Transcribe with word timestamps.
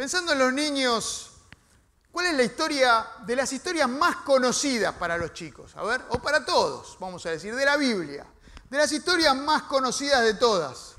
Pensando 0.00 0.32
en 0.32 0.38
los 0.38 0.50
niños, 0.54 1.30
¿cuál 2.10 2.24
es 2.24 2.32
la 2.32 2.42
historia 2.42 3.06
de 3.26 3.36
las 3.36 3.52
historias 3.52 3.86
más 3.86 4.16
conocidas 4.16 4.94
para 4.94 5.18
los 5.18 5.34
chicos? 5.34 5.76
A 5.76 5.82
ver, 5.82 6.00
o 6.08 6.18
para 6.22 6.42
todos, 6.42 6.96
vamos 6.98 7.26
a 7.26 7.30
decir, 7.32 7.54
de 7.54 7.66
la 7.66 7.76
Biblia. 7.76 8.24
De 8.70 8.78
las 8.78 8.90
historias 8.92 9.36
más 9.36 9.64
conocidas 9.64 10.22
de 10.22 10.32
todas. 10.32 10.94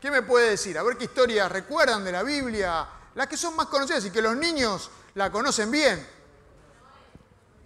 ¿Qué 0.00 0.10
me 0.10 0.22
puede 0.22 0.50
decir? 0.50 0.76
A 0.76 0.82
ver 0.82 0.98
qué 0.98 1.04
historias 1.04 1.48
recuerdan 1.52 2.02
de 2.02 2.10
la 2.10 2.24
Biblia, 2.24 2.88
las 3.14 3.28
que 3.28 3.36
son 3.36 3.54
más 3.54 3.68
conocidas 3.68 4.04
y 4.06 4.10
que 4.10 4.20
los 4.20 4.36
niños 4.36 4.90
la 5.14 5.30
conocen 5.30 5.70
bien. 5.70 6.04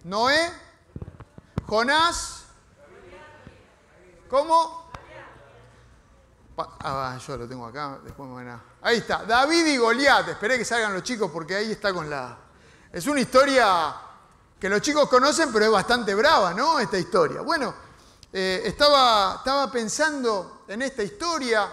Noé, 0.03 0.51
Jonás, 1.65 2.43
¿cómo? 4.29 4.88
Ah, 6.79 7.17
yo 7.25 7.37
lo 7.37 7.47
tengo 7.47 7.65
acá, 7.65 7.99
después 8.03 8.27
me 8.27 8.35
van 8.35 8.47
a... 8.49 8.63
Ahí 8.81 8.97
está, 8.97 9.23
David 9.23 9.65
y 9.65 9.77
Goliat. 9.77 10.29
Esperé 10.29 10.57
que 10.57 10.65
salgan 10.65 10.93
los 10.93 11.03
chicos 11.03 11.29
porque 11.31 11.55
ahí 11.55 11.71
está 11.71 11.93
con 11.93 12.09
la... 12.09 12.37
Es 12.91 13.05
una 13.07 13.19
historia 13.19 13.95
que 14.59 14.67
los 14.69 14.81
chicos 14.81 15.07
conocen, 15.07 15.51
pero 15.53 15.65
es 15.65 15.71
bastante 15.71 16.13
brava, 16.15 16.53
¿no? 16.53 16.79
Esta 16.79 16.97
historia. 16.97 17.41
Bueno, 17.41 17.73
eh, 18.33 18.61
estaba, 18.65 19.35
estaba 19.37 19.71
pensando 19.71 20.63
en 20.67 20.81
esta 20.81 21.03
historia. 21.03 21.69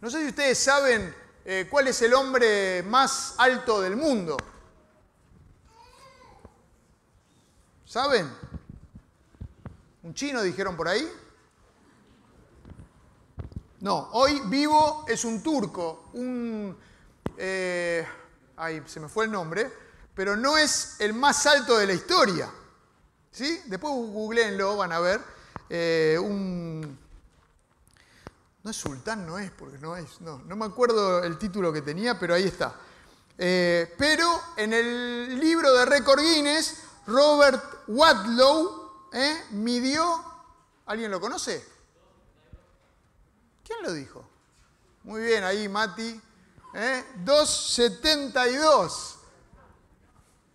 No 0.00 0.10
sé 0.10 0.20
si 0.22 0.28
ustedes 0.28 0.58
saben 0.58 1.14
eh, 1.44 1.66
cuál 1.70 1.88
es 1.88 2.00
el 2.02 2.14
hombre 2.14 2.82
más 2.84 3.34
alto 3.38 3.80
del 3.80 3.96
mundo. 3.96 4.36
¿Saben? 7.84 8.30
¿Un 10.02 10.14
chino 10.14 10.42
dijeron 10.42 10.76
por 10.76 10.88
ahí? 10.88 11.10
No, 13.80 14.08
hoy 14.12 14.42
vivo 14.46 15.04
es 15.06 15.24
un 15.24 15.40
turco, 15.40 16.10
un... 16.14 16.76
Eh, 17.36 18.04
se 18.86 18.98
me 18.98 19.08
fue 19.08 19.26
el 19.26 19.30
nombre, 19.30 19.72
pero 20.14 20.36
no 20.36 20.58
es 20.58 20.96
el 20.98 21.14
más 21.14 21.46
alto 21.46 21.78
de 21.78 21.86
la 21.86 21.92
historia. 21.92 22.50
¿Sí? 23.30 23.60
Después 23.66 23.94
googleenlo, 23.94 24.76
van 24.76 24.90
a 24.90 24.98
ver. 24.98 25.20
Eh, 25.70 26.18
un... 26.20 26.98
No 28.64 28.70
es 28.70 28.76
sultán, 28.76 29.24
no 29.24 29.38
es, 29.38 29.52
porque 29.52 29.78
no 29.78 29.96
es, 29.96 30.20
no, 30.22 30.38
no 30.38 30.56
me 30.56 30.64
acuerdo 30.64 31.22
el 31.22 31.38
título 31.38 31.72
que 31.72 31.82
tenía, 31.82 32.18
pero 32.18 32.34
ahí 32.34 32.44
está. 32.44 32.74
Eh, 33.38 33.94
pero 33.96 34.28
en 34.56 34.72
el 34.72 35.38
libro 35.38 35.72
de 35.72 35.84
récord 35.84 36.20
Guinness, 36.20 36.82
Robert 37.06 37.62
Wadlow 37.86 39.10
midió, 39.52 40.24
¿alguien 40.86 41.12
lo 41.12 41.20
conoce? 41.20 41.77
¿Quién 43.68 43.82
lo 43.82 43.92
dijo? 43.92 44.26
Muy 45.02 45.20
bien, 45.20 45.44
ahí 45.44 45.68
Mati. 45.68 46.18
¿eh? 46.72 47.04
272. 47.16 49.18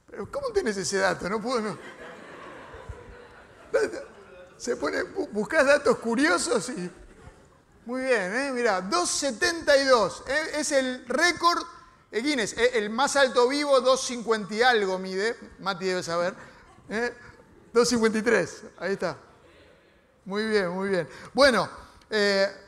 Pero 0.10 0.32
¿cómo 0.32 0.50
tienes 0.50 0.76
ese 0.78 0.98
dato? 0.98 1.30
No 1.30 1.40
puedo. 1.40 1.78
Se 4.58 4.76
pone, 4.78 5.04
buscas 5.04 5.64
datos 5.64 6.00
curiosos 6.00 6.70
y. 6.70 6.90
Muy 7.86 8.02
bien, 8.02 8.34
¿eh? 8.34 8.52
Mira, 8.52 8.82
272. 8.82 10.24
¿eh? 10.26 10.52
Es 10.56 10.72
el 10.72 11.06
récord 11.08 11.64
de 12.10 12.20
Guinness. 12.20 12.54
¿eh? 12.54 12.80
El 12.80 12.90
más 12.90 13.16
alto 13.16 13.48
vivo, 13.48 13.80
250 13.80 14.56
y 14.56 14.64
algo 14.64 14.98
mide. 14.98 15.38
Mati 15.60 15.86
debe 15.86 16.02
saber. 16.02 16.34
253. 16.90 18.64
¿eh? 18.64 18.72
Ahí 18.80 18.94
está. 18.94 19.20
Muy 20.26 20.48
bien, 20.48 20.70
muy 20.70 20.90
bien. 20.90 21.08
Bueno, 21.32 21.70
eh, 22.10 22.63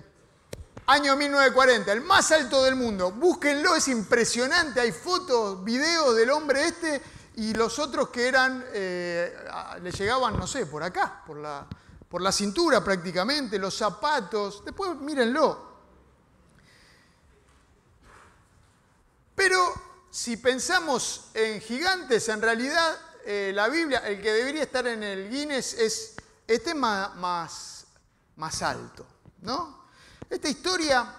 año 0.88 1.16
1940, 1.16 1.91
el 1.91 2.02
más 2.02 2.31
alto 2.31 2.64
del 2.64 2.75
mundo. 2.75 3.11
Búsquenlo, 3.11 3.75
es 3.75 3.88
impresionante. 3.88 4.80
Hay 4.80 4.91
fotos, 4.91 5.64
videos 5.64 6.16
del 6.16 6.30
hombre 6.31 6.66
este 6.66 7.02
y 7.36 7.53
los 7.53 7.80
otros 7.80 8.09
que 8.09 8.28
eran, 8.28 8.64
eh, 8.73 9.36
le 9.81 9.91
llegaban, 9.91 10.38
no 10.38 10.47
sé, 10.47 10.66
por 10.66 10.84
acá, 10.84 11.24
por 11.25 11.38
la, 11.38 11.68
por 12.07 12.22
la 12.22 12.31
cintura 12.31 12.84
prácticamente, 12.84 13.57
los 13.59 13.75
zapatos. 13.75 14.63
Después 14.63 14.95
mírenlo. 14.97 15.75
Pero 19.35 19.74
si 20.09 20.38
pensamos 20.38 21.29
en 21.34 21.59
gigantes, 21.59 22.29
en 22.29 22.41
realidad 22.41 22.97
eh, 23.25 23.51
la 23.53 23.68
Biblia, 23.68 24.00
el 24.00 24.22
que 24.22 24.31
debería 24.31 24.63
estar 24.63 24.88
en 24.88 25.03
el 25.03 25.29
Guinness 25.29 25.74
es 25.74 26.16
este 26.47 26.74
más, 26.74 27.16
más, 27.16 27.85
más 28.38 28.62
alto, 28.62 29.06
¿no? 29.41 29.84
Esta 30.30 30.50
historia 30.50 31.16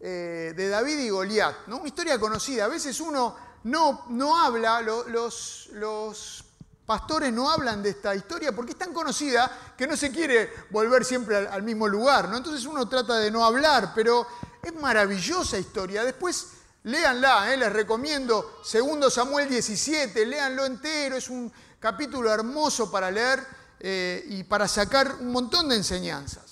eh, 0.00 0.54
de 0.56 0.68
David 0.68 0.98
y 0.98 1.10
Goliat, 1.10 1.66
¿no? 1.66 1.78
una 1.78 1.88
historia 1.88 2.18
conocida. 2.18 2.64
A 2.64 2.68
veces 2.68 2.98
uno 3.00 3.36
no, 3.64 4.06
no 4.08 4.42
habla, 4.42 4.80
los, 4.80 6.44
pastores 6.86 7.32
no 7.32 7.50
hablan 7.50 7.82
de 7.82 7.90
esta 7.90 8.14
historia 8.14 8.52
porque 8.52 8.72
es 8.72 8.78
tan 8.78 8.92
conocida 8.92 9.74
que 9.76 9.86
no 9.86 9.96
se 9.96 10.10
quiere 10.10 10.50
volver 10.70 11.04
siempre 11.04 11.36
al, 11.36 11.62
mismo 11.62 11.86
lugar. 11.86 12.28
¿no? 12.28 12.38
Entonces 12.38 12.64
uno 12.64 12.88
trata 12.88 13.18
de 13.18 13.30
no 13.30 13.44
hablar, 13.44 13.92
pero 13.94 14.26
es 14.62 14.74
maravillosa 14.74 15.58
historia. 15.58 16.02
Después 16.02 16.48
léanla, 16.84 17.52
¿eh? 17.52 17.58
les 17.58 17.72
recomiendo 17.72 18.62
2 18.64 19.12
Samuel 19.12 19.48
17, 19.48 20.24
léanlo 20.24 20.64
entero, 20.64 21.16
es 21.16 21.28
un 21.28 21.52
capítulo 21.78 22.32
hermoso 22.32 22.90
para 22.90 23.10
leer 23.10 23.46
eh, 23.78 24.24
y 24.28 24.44
para 24.44 24.66
sacar 24.66 25.16
un 25.20 25.30
montón 25.30 25.68
de 25.68 25.76
enseñanzas. 25.76 26.49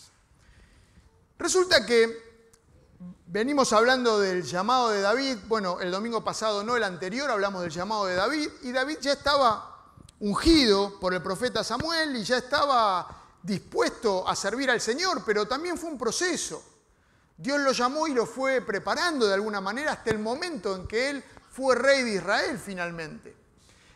Resulta 1.38 1.86
que 1.86 2.28
venimos 3.26 3.72
hablando 3.72 4.18
del 4.18 4.42
llamado 4.42 4.88
de 4.88 5.00
David, 5.00 5.36
bueno, 5.46 5.80
el 5.80 5.92
domingo 5.92 6.24
pasado 6.24 6.64
no, 6.64 6.76
el 6.76 6.82
anterior 6.82 7.30
hablamos 7.30 7.62
del 7.62 7.70
llamado 7.70 8.06
de 8.06 8.16
David, 8.16 8.48
y 8.62 8.72
David 8.72 8.98
ya 9.00 9.12
estaba 9.12 9.92
ungido 10.18 10.98
por 10.98 11.14
el 11.14 11.22
profeta 11.22 11.62
Samuel 11.62 12.16
y 12.16 12.24
ya 12.24 12.38
estaba 12.38 13.06
dispuesto 13.40 14.26
a 14.28 14.34
servir 14.34 14.68
al 14.68 14.80
Señor, 14.80 15.22
pero 15.24 15.46
también 15.46 15.78
fue 15.78 15.90
un 15.90 15.96
proceso. 15.96 16.60
Dios 17.36 17.60
lo 17.60 17.70
llamó 17.70 18.08
y 18.08 18.14
lo 18.14 18.26
fue 18.26 18.60
preparando 18.62 19.24
de 19.24 19.34
alguna 19.34 19.60
manera 19.60 19.92
hasta 19.92 20.10
el 20.10 20.18
momento 20.18 20.74
en 20.74 20.88
que 20.88 21.10
él 21.10 21.24
fue 21.52 21.76
rey 21.76 22.02
de 22.02 22.14
Israel 22.16 22.58
finalmente. 22.58 23.36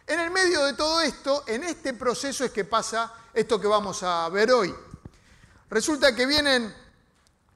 En 0.06 0.20
el 0.20 0.30
medio 0.30 0.62
de 0.64 0.74
todo 0.74 1.00
esto, 1.00 1.42
en 1.48 1.64
este 1.64 1.92
proceso 1.94 2.44
es 2.44 2.52
que 2.52 2.64
pasa 2.64 3.12
esto 3.34 3.60
que 3.60 3.66
vamos 3.66 4.00
a 4.04 4.28
ver 4.28 4.52
hoy. 4.52 4.72
Resulta 5.68 6.14
que 6.14 6.26
vienen 6.26 6.81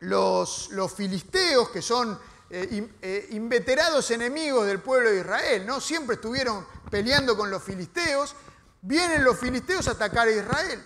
los, 0.01 0.69
filisteos, 0.95 1.71
que 1.71 1.83
son 1.83 2.19
eh, 2.51 2.89
eh, 3.03 3.29
inveterados 3.31 4.11
enemigos 4.11 4.67
del 4.67 4.81
pueblo 4.81 5.11
de 5.11 5.21
Israel, 5.21 5.67
¿no? 5.67 5.81
Siempre 5.81 6.17
estuvieron 6.17 6.67
peleando 6.91 7.37
con 7.37 7.51
los 7.51 7.63
filisteos. 7.63 8.35
Vienen 8.83 9.25
los 9.25 9.39
filisteos 9.39 9.89
a 9.89 9.93
atacar 9.93 10.29
a 10.29 10.33
Israel. 10.33 10.85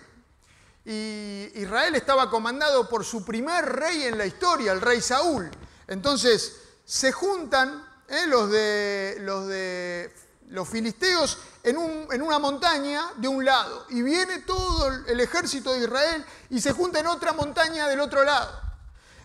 Y 0.83 1.51
Israel 1.55 1.93
estaba 1.95 2.29
comandado 2.29 2.89
por 2.89 3.05
su 3.05 3.23
primer 3.23 3.65
rey 3.65 4.03
en 4.03 4.17
la 4.17 4.25
historia, 4.25 4.71
el 4.71 4.81
rey 4.81 5.01
Saúl. 5.01 5.49
Entonces 5.87 6.57
se 6.85 7.11
juntan 7.11 7.85
¿eh? 8.07 8.25
los, 8.25 8.49
de, 8.49 9.17
los, 9.19 9.47
de, 9.47 10.11
los 10.47 10.67
filisteos 10.67 11.37
en, 11.61 11.77
en, 12.11 12.21
una 12.21 12.39
montaña 12.39 13.11
de 13.17 13.27
un 13.27 13.45
lado 13.45 13.85
y 13.89 14.01
viene 14.01 14.39
todo 14.39 14.87
el 15.05 15.19
ejército 15.19 15.73
de 15.73 15.81
Israel 15.81 16.25
y 16.49 16.59
se 16.59 16.71
junta 16.71 16.99
en 16.99 17.07
otra 17.07 17.33
montaña 17.33 17.87
del 17.87 17.99
otro 17.99 18.23
lado. 18.23 18.70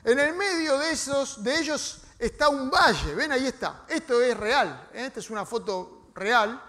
En 0.06 0.20
el 0.20 0.34
medio 0.36 0.78
de, 0.78 0.92
esos, 0.92 1.42
de 1.42 1.58
ellos 1.58 1.98
está 2.16 2.48
un 2.48 2.70
valle, 2.70 3.12
ven 3.16 3.32
ahí 3.32 3.44
está, 3.44 3.84
esto 3.88 4.22
es 4.22 4.36
real, 4.36 4.88
¿eh? 4.94 5.06
esta 5.06 5.18
es 5.18 5.30
una 5.30 5.44
foto 5.44 6.12
real, 6.14 6.62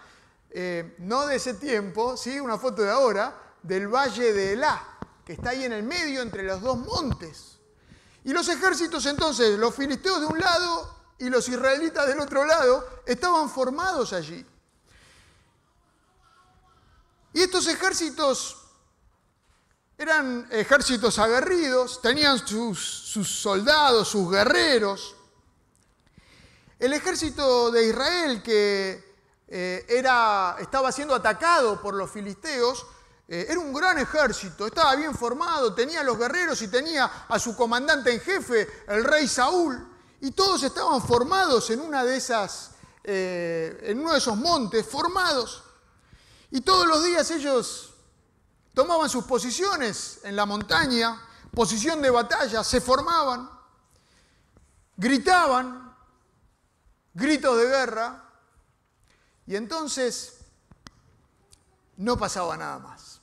eh, 0.49 0.95
no 0.97 1.27
de 1.27 1.35
ese 1.35 1.53
tiempo, 1.53 2.17
¿sí? 2.17 2.39
una 2.39 2.57
foto 2.57 2.81
de 2.81 2.89
ahora, 2.89 3.39
del 3.61 3.87
valle 3.89 4.33
de 4.33 4.53
Elá, 4.53 4.81
que 5.23 5.33
está 5.33 5.51
ahí 5.51 5.65
en 5.65 5.73
el 5.73 5.83
medio 5.83 6.23
entre 6.23 6.41
los 6.41 6.61
dos 6.61 6.79
montes. 6.79 7.59
Y 8.23 8.33
los 8.33 8.49
ejércitos 8.49 9.05
entonces, 9.05 9.55
los 9.59 9.75
filisteos 9.75 10.19
de 10.19 10.25
un 10.25 10.39
lado 10.39 10.95
y 11.19 11.29
los 11.29 11.47
israelitas 11.47 12.07
del 12.07 12.19
otro 12.19 12.43
lado, 12.43 13.03
estaban 13.05 13.51
formados 13.51 14.13
allí. 14.13 14.43
Y 17.33 17.41
estos 17.43 17.67
ejércitos 17.67 18.66
eran 19.97 20.47
ejércitos 20.51 21.17
aguerridos, 21.17 22.01
tenían 22.01 22.37
sus, 22.45 23.09
soldados, 23.27 24.07
sus 24.07 24.29
guerreros. 24.29 25.15
El 26.77 26.93
ejército 26.93 27.71
de 27.71 27.87
Israel 27.87 28.43
que 28.43 29.17
eh, 29.47 29.85
era, 29.89 30.57
estaba 30.59 30.91
siendo 30.91 31.15
atacado 31.15 31.81
por 31.81 31.95
los 31.95 32.11
filisteos, 32.11 32.85
eh, 33.27 33.47
era 33.49 33.59
un 33.59 33.73
gran 33.73 33.97
ejército, 33.97 34.67
estaba 34.67 34.95
bien 34.95 35.15
formado, 35.15 35.73
tenía 35.73 36.03
los 36.03 36.17
guerreros 36.17 36.61
y 36.61 36.67
tenía 36.67 37.25
a 37.27 37.39
su 37.39 37.55
comandante 37.55 38.13
en 38.13 38.21
jefe, 38.21 38.67
el 38.87 39.03
rey 39.03 39.27
Saúl, 39.27 39.95
y 40.21 40.29
todos 40.31 40.61
estaban 40.61 41.01
formados 41.01 41.71
en, 41.71 41.81
una 41.81 42.03
de 42.03 42.17
esas, 42.17 42.71
eh, 43.03 43.79
en 43.81 43.99
uno 43.99 44.11
de 44.11 44.19
esos 44.19 44.37
montes, 44.37 44.85
formados. 44.85 45.63
Y 46.51 46.61
todos 46.61 46.85
los 46.87 47.03
días 47.03 47.29
ellos 47.31 47.96
tomaban 48.77 49.09
sus 49.09 49.23
posiciones 49.23 50.19
en 50.21 50.35
la 50.35 50.45
montaña, 50.45 51.19
posición 51.51 51.99
de 51.99 52.11
batalla, 52.11 52.63
se 52.63 52.79
formaban. 52.79 53.49
gritaban, 54.95 55.95
gritos 57.11 57.57
de 57.57 57.65
guerra, 57.65 58.23
y 59.47 59.55
entonces 59.55 60.41
no 61.95 62.17
pasaba 62.17 62.55
nada 62.55 62.77
más. 62.77 63.19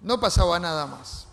No 0.00 0.20
pasaba 0.20 0.60
nada 0.60 0.86
más. 0.86 1.26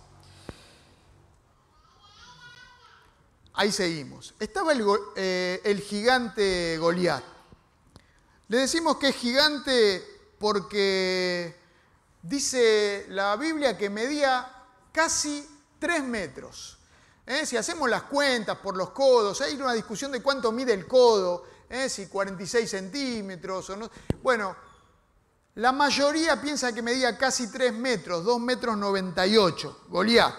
Ahí 3.54 3.72
seguimos. 3.72 4.34
Estaba 4.40 4.72
el, 4.72 4.84
eh, 5.18 5.62
el 5.66 5.82
gigante 5.82 6.80
Goliat. 6.80 7.24
Le 8.48 8.58
decimos 8.58 8.98
que 8.98 9.10
es 9.10 9.16
gigante 9.16 10.04
porque 10.40 11.61
dice 12.22 13.06
la 13.10 13.36
Biblia 13.36 13.78
que 13.78 13.90
medía 13.90 14.48
casi 14.92 15.48
tres 15.80 16.04
metros. 16.04 16.78
¿Eh? 17.26 17.46
Si 17.46 17.58
hacemos 17.58 17.90
las 17.90 18.04
cuentas 18.04 18.58
por 18.58 18.76
los 18.76 18.90
codos, 18.90 19.42
hay 19.42 19.56
una 19.56 19.74
discusión 19.74 20.12
de 20.12 20.22
cuánto 20.22 20.52
mide 20.52 20.74
el 20.74 20.88
codo, 20.88 21.46
¿eh? 21.70 21.88
si 21.90 22.08
46 22.08 22.70
centímetros 22.70 23.70
o 23.70 23.78
no. 23.78 23.90
Bueno, 24.22 24.56
la 25.56 25.72
mayoría 25.72 26.42
piensa 26.42 26.74
que 26.74 26.82
medía 26.82 27.18
casi 27.18 27.52
3 27.52 27.74
metros, 27.74 28.24
2 28.24 28.40
metros 28.40 28.78
98, 28.78 29.86
Goliat. 29.90 30.34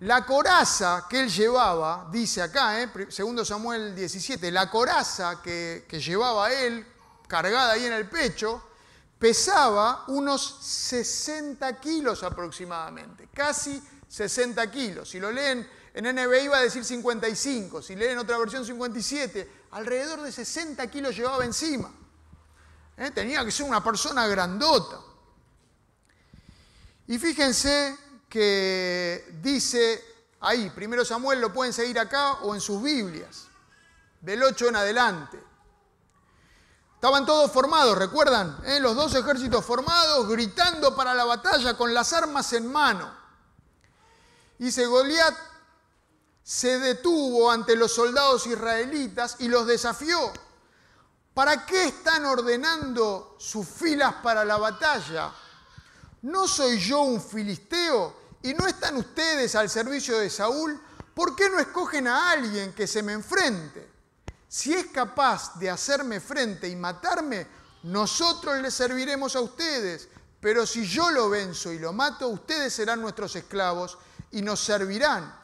La 0.00 0.26
coraza 0.26 1.06
que 1.08 1.20
él 1.20 1.30
llevaba, 1.30 2.08
dice 2.10 2.42
acá, 2.42 2.82
¿eh? 2.82 2.90
segundo 3.08 3.44
Samuel 3.44 3.94
17, 3.94 4.50
la 4.50 4.68
coraza 4.68 5.40
que, 5.40 5.86
que 5.88 6.00
llevaba 6.00 6.52
él, 6.52 6.86
cargada 7.26 7.72
ahí 7.72 7.86
en 7.86 7.92
el 7.92 8.08
pecho, 8.08 8.62
pesaba 9.24 10.04
unos 10.08 10.58
60 10.60 11.80
kilos 11.80 12.22
aproximadamente, 12.22 13.30
casi 13.32 13.82
60 14.06 14.70
kilos. 14.70 15.08
Si 15.08 15.18
lo 15.18 15.32
leen 15.32 15.66
en 15.94 16.14
NB 16.14 16.44
iba 16.44 16.58
a 16.58 16.60
decir 16.60 16.84
55, 16.84 17.80
si 17.80 17.96
leen 17.96 18.18
otra 18.18 18.36
versión 18.36 18.66
57, 18.66 19.50
alrededor 19.70 20.20
de 20.20 20.30
60 20.30 20.86
kilos 20.90 21.16
llevaba 21.16 21.42
encima. 21.42 21.90
¿Eh? 22.98 23.12
Tenía 23.12 23.42
que 23.46 23.50
ser 23.50 23.64
una 23.64 23.82
persona 23.82 24.26
grandota. 24.26 25.00
Y 27.06 27.16
fíjense 27.18 27.96
que 28.28 29.38
dice 29.40 30.04
ahí, 30.40 30.68
primero 30.68 31.02
Samuel 31.02 31.40
lo 31.40 31.50
pueden 31.50 31.72
seguir 31.72 31.98
acá 31.98 32.42
o 32.42 32.54
en 32.54 32.60
sus 32.60 32.82
Biblias, 32.82 33.46
del 34.20 34.42
8 34.42 34.68
en 34.68 34.76
adelante. 34.76 35.53
Estaban 37.04 37.26
todos 37.26 37.52
formados, 37.52 37.98
¿recuerdan? 37.98 38.58
¿Eh? 38.64 38.80
Los 38.80 38.96
dos 38.96 39.14
ejércitos 39.14 39.62
formados, 39.62 40.26
gritando 40.26 40.96
para 40.96 41.12
la 41.12 41.26
batalla 41.26 41.76
con 41.76 41.92
las 41.92 42.14
armas 42.14 42.50
en 42.54 42.66
mano. 42.72 43.14
Dice, 44.56 44.86
Goliat 44.86 45.34
se 46.42 46.78
detuvo 46.78 47.50
ante 47.50 47.76
los 47.76 47.92
soldados 47.92 48.46
israelitas 48.46 49.36
y 49.40 49.48
los 49.48 49.66
desafió. 49.66 50.18
¿Para 51.34 51.66
qué 51.66 51.88
están 51.88 52.24
ordenando 52.24 53.36
sus 53.38 53.68
filas 53.68 54.14
para 54.22 54.42
la 54.42 54.56
batalla? 54.56 55.30
¿No 56.22 56.48
soy 56.48 56.78
yo 56.78 57.02
un 57.02 57.20
filisteo 57.20 58.16
y 58.40 58.54
no 58.54 58.66
están 58.66 58.96
ustedes 58.96 59.54
al 59.56 59.68
servicio 59.68 60.18
de 60.18 60.30
Saúl? 60.30 60.80
¿Por 61.12 61.36
qué 61.36 61.50
no 61.50 61.58
escogen 61.58 62.08
a 62.08 62.30
alguien 62.30 62.72
que 62.72 62.86
se 62.86 63.02
me 63.02 63.12
enfrente? 63.12 63.93
Si 64.54 64.72
es 64.72 64.86
capaz 64.86 65.58
de 65.58 65.68
hacerme 65.68 66.20
frente 66.20 66.68
y 66.68 66.76
matarme, 66.76 67.44
nosotros 67.82 68.62
le 68.62 68.70
serviremos 68.70 69.34
a 69.34 69.40
ustedes. 69.40 70.06
Pero 70.40 70.64
si 70.64 70.86
yo 70.86 71.10
lo 71.10 71.28
venzo 71.28 71.72
y 71.72 71.80
lo 71.80 71.92
mato, 71.92 72.28
ustedes 72.28 72.72
serán 72.72 73.00
nuestros 73.00 73.34
esclavos 73.34 73.98
y 74.30 74.42
nos 74.42 74.60
servirán. 74.60 75.36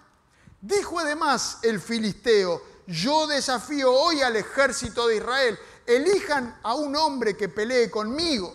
Dijo 0.61 1.01
además 1.01 1.59
el 1.63 1.81
filisteo, 1.81 2.63
yo 2.87 3.27
desafío 3.27 3.93
hoy 3.93 4.23
al 4.23 4.37
ejército 4.37 5.09
de 5.09 5.17
Israel, 5.17 5.59
elijan 5.87 6.61
a 6.63 6.75
un 6.75 6.95
hombre 6.95 7.37
que 7.37 7.49
pelee 7.49 7.91
conmigo. 7.91 8.55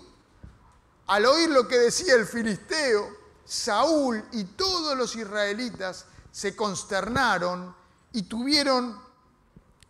Al 1.07 1.25
oír 1.25 1.49
lo 1.49 1.67
que 1.67 1.79
decía 1.79 2.15
el 2.15 2.25
filisteo, 2.25 3.09
Saúl 3.43 4.23
y 4.31 4.45
todos 4.45 4.97
los 4.97 5.17
israelitas 5.17 6.05
se 6.31 6.55
consternaron 6.55 7.75
y 8.13 8.23
tuvieron 8.23 9.03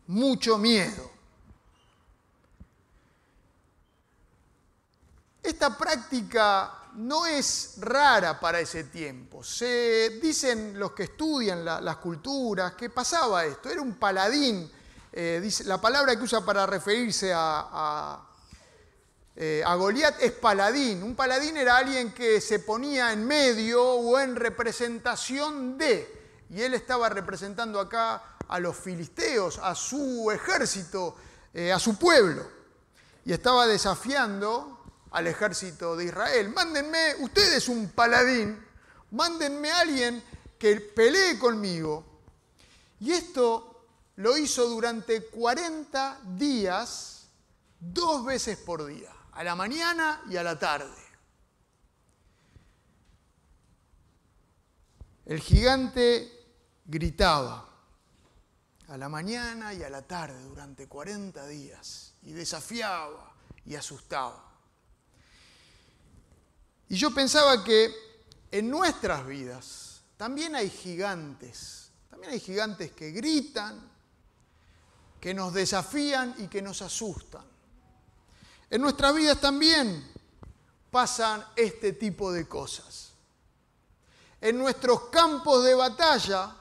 mucho 0.08 0.58
miedo. 0.58 1.12
Esta 5.42 5.78
práctica 5.78 6.86
no 6.96 7.26
es 7.26 7.76
rara 7.78 8.40
para 8.40 8.60
ese 8.60 8.86
tiempo. 8.86 9.44
Se 9.44 10.20
dicen 10.22 10.80
los 10.80 10.92
que 10.94 11.04
estudian 11.04 11.64
las 11.64 11.98
culturas 11.98 12.74
que 12.74 12.90
pasaba 12.90 13.46
esto. 13.46 13.70
Era 13.70 13.82
un 13.82 13.96
paladín. 13.96 14.72
Eh, 15.12 15.48
la 15.66 15.80
palabra 15.80 16.16
que 16.16 16.24
usa 16.24 16.44
para 16.44 16.66
referirse 16.66 17.32
a, 17.34 17.68
a, 17.72 18.30
eh, 19.36 19.64
a 19.66 19.76
Goliat 19.76 20.22
es 20.22 20.32
paladín. 20.32 21.04
Un 21.04 21.16
paladín 21.16 21.58
era 21.58 21.78
alguien 21.78 22.14
que 22.14 22.42
se 22.42 22.60
ponía 22.60 23.14
en 23.14 23.26
medio 23.26 23.84
o 23.84 24.20
en 24.20 24.36
representación 24.36 25.78
de. 25.78 26.44
Y 26.50 26.62
él 26.62 26.74
estaba 26.74 27.10
representando 27.10 27.80
acá 27.80 28.35
a 28.48 28.60
los 28.60 28.76
filisteos, 28.76 29.60
a 29.60 29.76
su 29.76 30.32
ejército, 30.32 31.16
eh, 31.54 31.72
a 31.72 31.80
su 31.80 31.98
pueblo. 31.98 32.48
Y 33.26 33.34
estaba 33.34 33.68
desafiando 33.68 34.76
al 35.12 35.28
ejército 35.28 35.96
de 35.96 36.06
Israel. 36.06 36.50
Mándenme, 36.50 37.16
ustedes 37.20 37.68
un 37.70 37.90
paladín, 37.90 38.64
mándenme 39.12 39.72
a 39.72 39.80
alguien 39.80 40.24
que 40.60 40.76
pelee 40.82 41.40
conmigo. 41.40 42.04
Y 43.00 43.12
esto 43.12 43.88
lo 44.18 44.38
hizo 44.38 44.68
durante 44.68 45.26
40 45.26 46.20
días, 46.36 47.28
dos 47.80 48.26
veces 48.26 48.58
por 48.58 48.86
día, 48.86 49.12
a 49.32 49.44
la 49.44 49.56
mañana 49.56 50.22
y 50.30 50.38
a 50.38 50.44
la 50.44 50.58
tarde. 50.58 51.06
El 55.26 55.40
gigante 55.40 56.32
gritaba, 56.86 57.68
a 58.88 58.98
la 58.98 59.10
mañana 59.10 59.74
y 59.74 59.84
a 59.84 59.90
la 59.90 60.02
tarde 60.02 60.42
durante 60.44 60.88
40 60.88 61.48
días 61.48 62.14
y 62.24 62.32
desafiaba 62.34 63.34
y 63.66 63.76
asustaba. 63.76 64.44
Y 66.90 66.96
yo 66.96 67.14
pensaba 67.14 67.64
que 67.64 67.94
en 68.52 68.70
nuestras 68.70 69.26
vidas 69.26 70.02
también 70.18 70.56
hay 70.56 70.70
gigantes, 70.70 71.90
también 72.10 72.34
hay 72.34 72.40
gigantes 72.40 72.92
que 72.92 73.12
gritan, 73.12 73.92
que 75.20 75.34
nos 75.34 75.54
desafían 75.54 76.36
y 76.38 76.48
que 76.48 76.62
nos 76.62 76.82
asustan. 76.82 77.44
En 78.70 78.82
nuestras 78.82 79.16
vidas 79.16 79.42
también 79.42 80.12
pasan 80.92 81.44
este 81.56 81.94
tipo 81.94 82.32
de 82.32 82.48
cosas. 82.48 83.14
En 84.40 84.58
nuestros 84.58 85.10
campos 85.10 85.64
de 85.64 85.74
batalla 85.74 86.56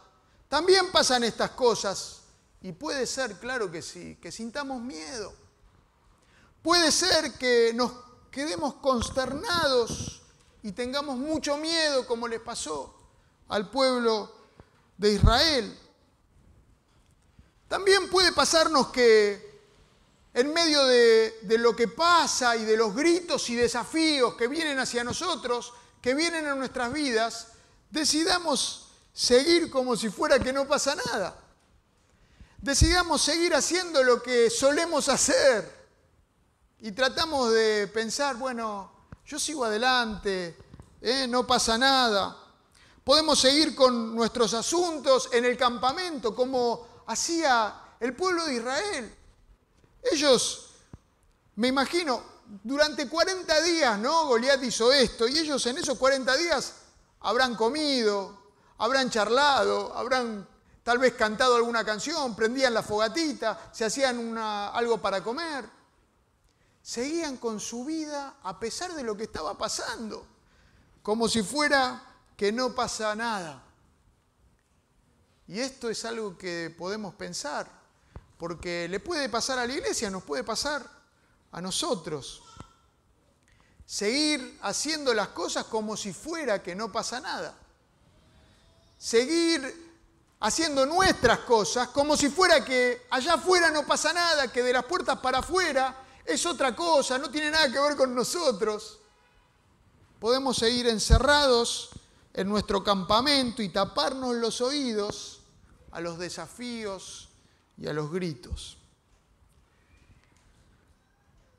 también 0.49 0.91
pasan 0.91 1.25
estas 1.25 1.51
cosas 1.51 2.24
y 2.65 2.73
puede 2.73 3.07
ser, 3.07 3.39
claro 3.39 3.71
que 3.71 3.83
sí, 3.83 4.17
que 4.23 4.33
sintamos 4.33 4.81
miedo. 4.81 5.35
Puede 6.63 6.91
ser 6.91 7.35
que 7.35 7.73
nos 7.75 7.93
quedemos 8.31 8.77
consternados 8.77 10.23
y 10.63 10.73
tengamos 10.73 11.19
mucho 11.19 11.59
miedo 11.59 12.07
como 12.07 12.27
les 12.27 12.41
pasó 12.41 12.99
al 13.49 13.71
pueblo 13.71 14.35
de 14.97 15.13
Israel. 15.13 15.79
También 17.69 18.09
puede 18.09 18.33
pasarnos 18.33 18.89
que 18.89 19.61
en 20.33 20.51
medio 20.55 20.87
de, 20.87 21.41
de, 21.43 21.59
lo 21.59 21.77
que 21.77 21.89
pasa 21.89 22.57
y 22.57 22.65
de 22.65 22.79
los 22.79 22.95
gritos 22.95 23.51
y 23.51 23.57
desafíos 23.57 24.37
que 24.37 24.49
vienen 24.49 24.79
hacia 24.79 25.05
nosotros, 25.05 25.75
que 26.01 26.15
vienen 26.15 26.47
a 26.47 26.55
nuestras 26.55 26.91
vidas, 26.95 27.49
decidamos 27.91 28.89
seguir 29.13 29.69
como 29.69 29.97
si 29.97 30.09
fuera 30.09 30.39
que 30.39 30.51
no 30.51 30.67
pasa 30.67 30.95
nada. 30.95 31.44
Decidamos 32.65 33.21
seguir 33.21 33.55
haciendo 33.55 34.03
lo 34.03 34.23
que 34.23 34.49
solemos 34.49 35.11
hacer 35.11 35.71
y 36.79 36.93
tratamos 36.93 37.53
de 37.53 37.89
pensar, 37.89 38.37
bueno, 38.37 38.91
yo 39.27 39.39
sigo 39.39 39.67
adelante, 39.67 40.57
¿eh? 41.03 41.27
no 41.29 41.47
pasa 41.47 41.77
nada. 41.77 42.35
Podemos 43.05 43.39
seguir 43.39 43.75
con 43.75 44.15
nuestros 44.15 44.55
asuntos 44.55 45.29
en 45.33 45.45
el 45.45 45.59
campamento 45.59 46.35
como 46.35 47.05
hacía 47.07 47.97
el 48.01 48.17
pueblo 48.17 48.47
de 48.47 48.55
Israel. 48.55 49.15
Ellos, 50.11 50.71
me 51.57 51.69
imagino, 51.69 52.23
durante 52.63 53.11
40 53.11 53.61
días, 53.61 53.99
¿no? 53.99 54.29
Goliat 54.29 54.65
hizo 54.65 54.91
esto 54.91 55.29
y 55.29 55.39
ellos 55.39 55.67
en 55.67 55.77
esos 55.77 55.99
40 55.99 56.35
días 56.39 56.77
habrán 57.21 57.57
comido, 57.57 58.39
habrán 58.79 59.11
charlado, 59.11 59.95
habrán 59.95 60.54
tal 60.85 60.99
vez 60.99 61.15
cantado 61.15 61.57
alguna 61.57 61.83
canción, 61.85 62.37
prendían 62.37 62.75
la 62.75 62.83
fogatita, 62.83 63.71
se 63.73 63.87
hacían 63.87 64.37
algo 64.39 64.99
para 65.01 65.25
comer. 65.25 65.69
Seguían 66.83 67.39
con 67.39 67.59
su 67.59 67.87
vida 67.87 68.37
a 68.43 68.61
pesar 68.61 68.93
de 68.93 69.03
lo 69.03 69.17
que 69.17 69.25
estaba 69.25 69.57
pasando, 69.57 70.27
como 71.03 71.27
si 71.27 71.43
fuera 71.43 72.03
que 72.37 72.53
no 72.53 72.75
pasa 72.75 73.15
nada. 73.15 73.63
Y 75.49 75.61
esto 75.61 75.89
es 75.89 76.05
algo 76.05 76.37
que 76.37 76.75
podemos 76.77 77.15
pensar, 77.15 77.67
porque 78.37 78.87
le 78.87 79.01
puede 79.01 79.31
pasar 79.31 79.59
a 79.59 79.67
la 79.67 79.73
iglesia, 79.73 80.11
nos 80.11 80.23
puede 80.23 80.45
pasar 80.45 80.87
a 81.53 81.61
nosotros. 81.63 82.43
Seguir 83.87 84.59
haciendo 84.61 85.15
las 85.15 85.29
cosas 85.29 85.65
como 85.65 85.97
si 85.97 86.13
fuera 86.13 86.63
que 86.63 86.75
no 86.75 86.93
pasa 86.93 87.21
nada. 87.21 87.57
Seguir 88.99 89.84
haciendo 90.45 90.85
nuestras 90.85 91.39
cosas 91.41 91.89
como 91.89 92.19
si 92.19 92.29
fuera 92.29 92.63
que 92.63 93.07
allá 93.09 93.35
afuera 93.35 93.71
no 93.71 93.87
pasa 93.87 94.13
nada, 94.13 94.53
que 94.53 94.63
de 94.63 94.75
las 94.75 94.85
puertas 94.85 95.19
para 95.21 95.39
afuera 95.39 95.97
es 96.23 96.45
otra 96.45 96.77
cosa, 96.77 97.17
no 97.17 97.31
tiene 97.31 97.51
nada 97.51 97.73
que 97.73 97.81
ver 97.81 97.97
con 97.97 98.15
nosotros. 98.15 98.99
Podemos 100.21 100.59
seguir 100.59 100.87
encerrados 100.87 101.89
en 102.35 102.47
nuestro 102.47 102.85
campamento 102.85 103.63
y 103.63 103.71
taparnos 103.71 104.35
los 104.35 104.61
oídos 104.61 105.41
a 105.93 106.03
los 106.03 106.19
desafíos 106.19 107.31
y 107.79 107.87
a 107.87 107.95
los 107.95 108.13
gritos. 108.13 108.77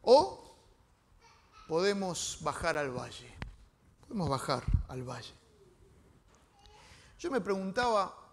O 0.04 0.56
podemos 1.68 2.38
bajar 2.42 2.78
al 2.78 2.92
valle. 2.92 3.36
Podemos 4.02 4.30
bajar 4.30 4.64
al 4.90 5.02
valle. 5.02 5.34
Yo 7.18 7.32
me 7.32 7.42
preguntaba, 7.42 8.25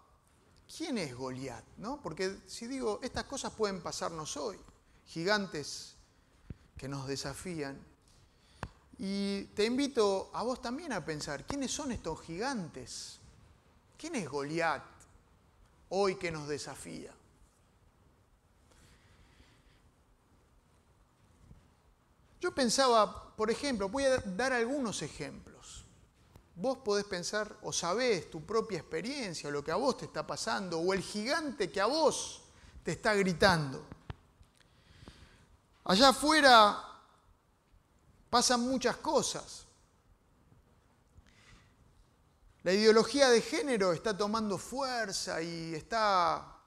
¿quién 0.75 0.97
es 0.97 1.15
Goliat? 1.15 1.63
¿No? 1.77 2.01
Porque 2.01 2.39
si 2.47 2.67
digo, 2.67 2.99
estas 3.03 3.25
cosas 3.25 3.53
pueden 3.53 3.81
pasarnos 3.81 4.37
hoy, 4.37 4.59
gigantes 5.05 5.95
que 6.77 6.87
nos 6.87 7.07
desafían. 7.07 7.79
Y 8.97 9.45
te 9.55 9.65
invito 9.65 10.29
a 10.33 10.43
vos 10.43 10.61
también 10.61 10.93
a 10.93 11.03
pensar, 11.03 11.45
¿quiénes 11.45 11.71
son 11.71 11.91
estos 11.91 12.21
gigantes? 12.21 13.19
¿Quién 13.97 14.15
es 14.15 14.29
Goliat 14.29 14.83
hoy 15.89 16.15
que 16.15 16.31
nos 16.31 16.47
desafía? 16.47 17.13
Yo 22.39 22.53
pensaba, 22.53 23.35
por 23.35 23.49
ejemplo, 23.49 23.87
voy 23.87 24.03
a 24.03 24.17
dar 24.17 24.51
algunos 24.51 25.01
ejemplos. 25.01 25.52
Vos 26.55 26.77
podés 26.79 27.05
pensar 27.05 27.57
o 27.63 27.73
sabés 27.73 28.29
tu 28.29 28.45
propia 28.45 28.79
experiencia, 28.79 29.49
lo 29.49 29.63
que 29.63 29.71
a 29.71 29.75
vos 29.75 29.97
te 29.97 30.05
está 30.05 30.25
pasando, 30.25 30.79
o 30.79 30.93
el 30.93 31.01
gigante 31.01 31.71
que 31.71 31.81
a 31.81 31.87
vos 31.87 32.43
te 32.83 32.91
está 32.91 33.15
gritando. 33.15 33.85
Allá 35.85 36.09
afuera 36.09 36.83
pasan 38.29 38.61
muchas 38.61 38.97
cosas. 38.97 39.65
La 42.63 42.71
ideología 42.71 43.29
de 43.29 43.41
género 43.41 43.91
está 43.91 44.15
tomando 44.15 44.57
fuerza 44.57 45.41
y 45.41 45.73
está 45.73 46.59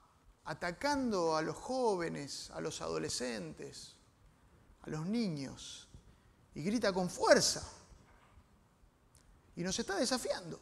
atacando 0.43 1.35
a 1.35 1.41
los 1.41 1.55
jóvenes, 1.55 2.51
a 2.51 2.61
los 2.61 2.81
adolescentes 2.81 3.97
a 4.87 4.89
los 4.89 5.05
niños 5.05 5.87
y 6.55 6.63
grita 6.63 6.93
con 6.93 7.09
fuerza. 7.09 7.67
Y 9.57 9.63
nos 9.63 9.77
está 9.77 9.95
desafiando. 9.95 10.59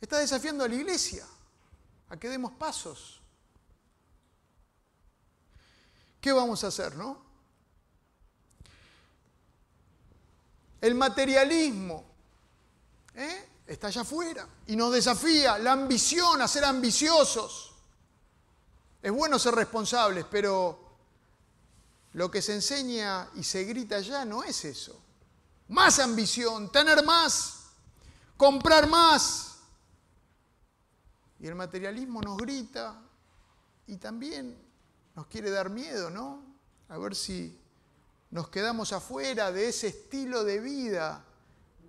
Está 0.00 0.18
desafiando 0.18 0.64
a 0.64 0.68
la 0.68 0.76
iglesia 0.76 1.26
a 2.08 2.16
que 2.16 2.28
demos 2.28 2.52
pasos. 2.52 3.20
¿Qué 6.20 6.32
vamos 6.32 6.62
a 6.62 6.68
hacer, 6.68 6.96
no? 6.96 7.26
El 10.80 10.94
materialismo 10.94 12.04
¿eh? 13.14 13.48
está 13.66 13.88
allá 13.88 14.02
afuera 14.02 14.48
y 14.68 14.76
nos 14.76 14.92
desafía 14.92 15.58
la 15.58 15.72
ambición 15.72 16.40
a 16.40 16.46
ser 16.46 16.64
ambiciosos. 16.64 17.74
Es 19.02 19.10
bueno 19.10 19.36
ser 19.36 19.54
responsables, 19.56 20.24
pero 20.30 20.86
lo 22.12 22.30
que 22.30 22.40
se 22.40 22.54
enseña 22.54 23.28
y 23.34 23.42
se 23.42 23.64
grita 23.64 24.00
ya 24.00 24.24
no 24.24 24.44
es 24.44 24.64
eso. 24.64 25.07
Más 25.68 25.98
ambición, 25.98 26.72
tener 26.72 27.04
más, 27.04 27.70
comprar 28.36 28.88
más. 28.88 29.58
Y 31.40 31.46
el 31.46 31.54
materialismo 31.54 32.20
nos 32.20 32.36
grita 32.36 33.00
y 33.86 33.96
también 33.96 34.56
nos 35.14 35.26
quiere 35.26 35.50
dar 35.50 35.70
miedo, 35.70 36.10
¿no? 36.10 36.42
A 36.88 36.98
ver 36.98 37.14
si 37.14 37.58
nos 38.30 38.48
quedamos 38.48 38.92
afuera 38.92 39.52
de 39.52 39.68
ese 39.68 39.88
estilo 39.88 40.44
de 40.44 40.60
vida 40.60 41.24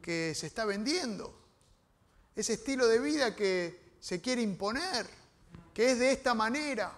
que 0.01 0.33
se 0.35 0.47
está 0.47 0.65
vendiendo. 0.65 1.37
Ese 2.35 2.53
estilo 2.53 2.87
de 2.87 2.99
vida 2.99 3.35
que 3.35 3.95
se 3.99 4.21
quiere 4.21 4.41
imponer, 4.41 5.09
que 5.73 5.91
es 5.91 5.99
de 5.99 6.11
esta 6.11 6.33
manera. 6.33 6.93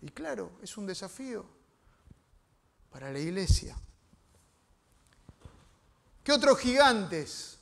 Y 0.00 0.10
claro, 0.10 0.52
es 0.62 0.76
un 0.76 0.86
desafío 0.86 1.44
para 2.90 3.12
la 3.12 3.18
iglesia. 3.18 3.76
¿Qué 6.28 6.34
otros 6.34 6.58
gigantes? 6.58 7.56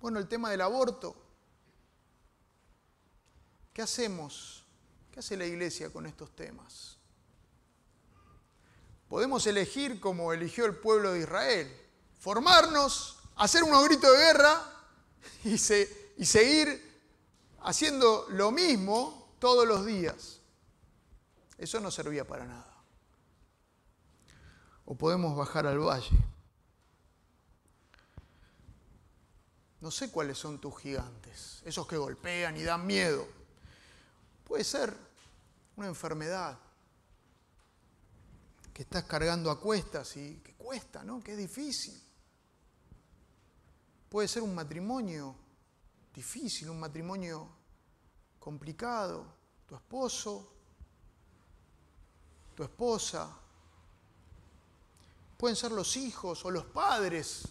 Bueno, 0.00 0.20
el 0.20 0.28
tema 0.28 0.48
del 0.48 0.60
aborto. 0.60 1.16
¿Qué 3.72 3.82
hacemos? 3.82 4.64
¿Qué 5.10 5.18
hace 5.18 5.36
la 5.36 5.46
iglesia 5.46 5.92
con 5.92 6.06
estos 6.06 6.30
temas? 6.36 6.96
Podemos 9.08 9.44
elegir 9.48 9.98
como 9.98 10.32
eligió 10.32 10.64
el 10.64 10.76
pueblo 10.76 11.10
de 11.10 11.22
Israel, 11.22 11.76
formarnos, 12.20 13.18
hacer 13.34 13.64
unos 13.64 13.84
gritos 13.84 14.12
de 14.12 14.18
guerra 14.18 14.62
y, 15.42 15.54
y 15.54 16.24
seguir 16.24 17.00
haciendo 17.62 18.26
lo 18.28 18.52
mismo 18.52 19.34
todos 19.40 19.66
los 19.66 19.84
días. 19.84 20.38
Eso 21.58 21.80
no 21.80 21.90
servía 21.90 22.24
para 22.24 22.44
nada. 22.44 22.76
O 24.84 24.94
podemos 24.94 25.36
bajar 25.36 25.66
al 25.66 25.80
valle. 25.80 26.33
No 29.84 29.90
sé 29.90 30.10
cuáles 30.10 30.38
son 30.38 30.58
tus 30.58 30.78
gigantes, 30.78 31.62
esos 31.64 31.86
que 31.86 31.96
golpean 31.96 32.56
y 32.56 32.62
dan 32.62 32.86
miedo. 32.86 33.28
Puede 34.42 34.64
ser 34.64 34.96
una 35.76 35.86
enfermedad 35.86 36.58
que 38.72 38.82
estás 38.82 39.04
cargando 39.04 39.50
a 39.50 39.60
cuestas 39.60 40.16
y 40.16 40.36
que 40.36 40.54
cuesta, 40.54 41.04
¿no? 41.04 41.22
Que 41.22 41.32
es 41.32 41.38
difícil. 41.38 42.02
Puede 44.08 44.26
ser 44.26 44.42
un 44.42 44.54
matrimonio 44.54 45.36
difícil, 46.14 46.70
un 46.70 46.80
matrimonio 46.80 47.48
complicado, 48.40 49.26
tu 49.66 49.76
esposo 49.76 50.54
tu 52.54 52.62
esposa, 52.62 53.36
pueden 55.36 55.56
ser 55.56 55.72
los 55.72 55.96
hijos 55.96 56.44
o 56.44 56.50
los 56.50 56.64
padres, 56.66 57.48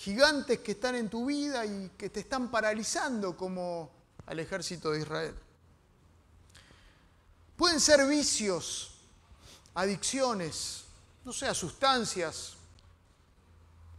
gigantes 0.00 0.60
que 0.60 0.72
están 0.72 0.94
en 0.94 1.10
tu 1.10 1.26
vida 1.26 1.66
y 1.66 1.90
que 1.90 2.08
te 2.08 2.20
están 2.20 2.50
paralizando 2.50 3.36
como 3.36 3.90
al 4.24 4.40
ejército 4.40 4.92
de 4.92 5.00
Israel. 5.00 5.34
Pueden 7.54 7.78
ser 7.78 8.06
vicios, 8.06 8.94
adicciones, 9.74 10.84
no 11.22 11.34
sé, 11.34 11.54
sustancias, 11.54 12.54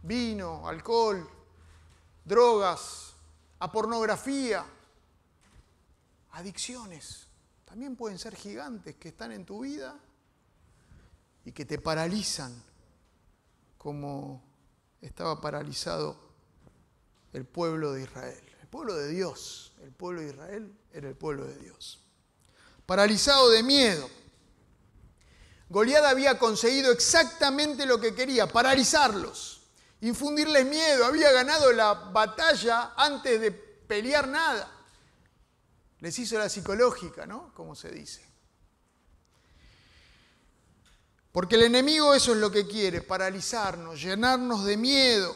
vino, 0.02 0.66
alcohol, 0.66 1.30
drogas, 2.24 3.12
a 3.60 3.70
pornografía, 3.70 4.66
adicciones 6.32 7.28
también 7.64 7.94
pueden 7.94 8.18
ser 8.18 8.34
gigantes 8.34 8.96
que 8.96 9.10
están 9.10 9.30
en 9.30 9.46
tu 9.46 9.60
vida 9.60 9.96
y 11.44 11.52
que 11.52 11.64
te 11.64 11.78
paralizan 11.78 12.52
como 13.78 14.51
estaba 15.02 15.40
paralizado 15.40 16.16
el 17.32 17.44
pueblo 17.44 17.92
de 17.92 18.02
Israel. 18.02 18.42
El 18.60 18.68
pueblo 18.68 18.94
de 18.94 19.08
Dios, 19.08 19.74
el 19.82 19.92
pueblo 19.92 20.22
de 20.22 20.28
Israel 20.28 20.72
era 20.92 21.08
el 21.08 21.16
pueblo 21.16 21.44
de 21.44 21.56
Dios. 21.58 22.00
Paralizado 22.86 23.50
de 23.50 23.62
miedo. 23.62 24.08
Goliat 25.68 26.04
había 26.04 26.38
conseguido 26.38 26.92
exactamente 26.92 27.86
lo 27.86 27.98
que 27.98 28.14
quería, 28.14 28.46
paralizarlos, 28.46 29.62
infundirles 30.02 30.66
miedo, 30.66 31.04
había 31.04 31.32
ganado 31.32 31.72
la 31.72 31.94
batalla 31.94 32.92
antes 32.96 33.40
de 33.40 33.50
pelear 33.52 34.28
nada. 34.28 34.70
Les 36.00 36.18
hizo 36.18 36.38
la 36.38 36.48
psicológica, 36.48 37.26
¿no? 37.26 37.54
Como 37.54 37.74
se 37.74 37.90
dice. 37.90 38.31
Porque 41.32 41.56
el 41.56 41.62
enemigo 41.62 42.14
eso 42.14 42.32
es 42.32 42.38
lo 42.38 42.50
que 42.50 42.66
quiere, 42.66 43.00
paralizarnos, 43.00 44.00
llenarnos 44.00 44.64
de 44.64 44.76
miedo 44.76 45.34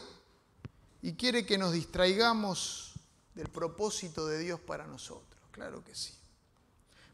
y 1.01 1.13
quiere 1.13 1.43
que 1.43 1.57
nos 1.57 1.73
distraigamos 1.73 2.93
del 3.33 3.49
propósito 3.49 4.27
de 4.27 4.37
Dios 4.37 4.59
para 4.59 4.85
nosotros. 4.85 5.41
Claro 5.51 5.83
que 5.83 5.95
sí. 5.95 6.13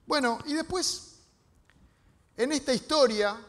Bueno, 0.05 0.39
y 0.45 0.53
después, 0.53 1.15
en 2.35 2.51
esta 2.51 2.73
historia, 2.73 3.39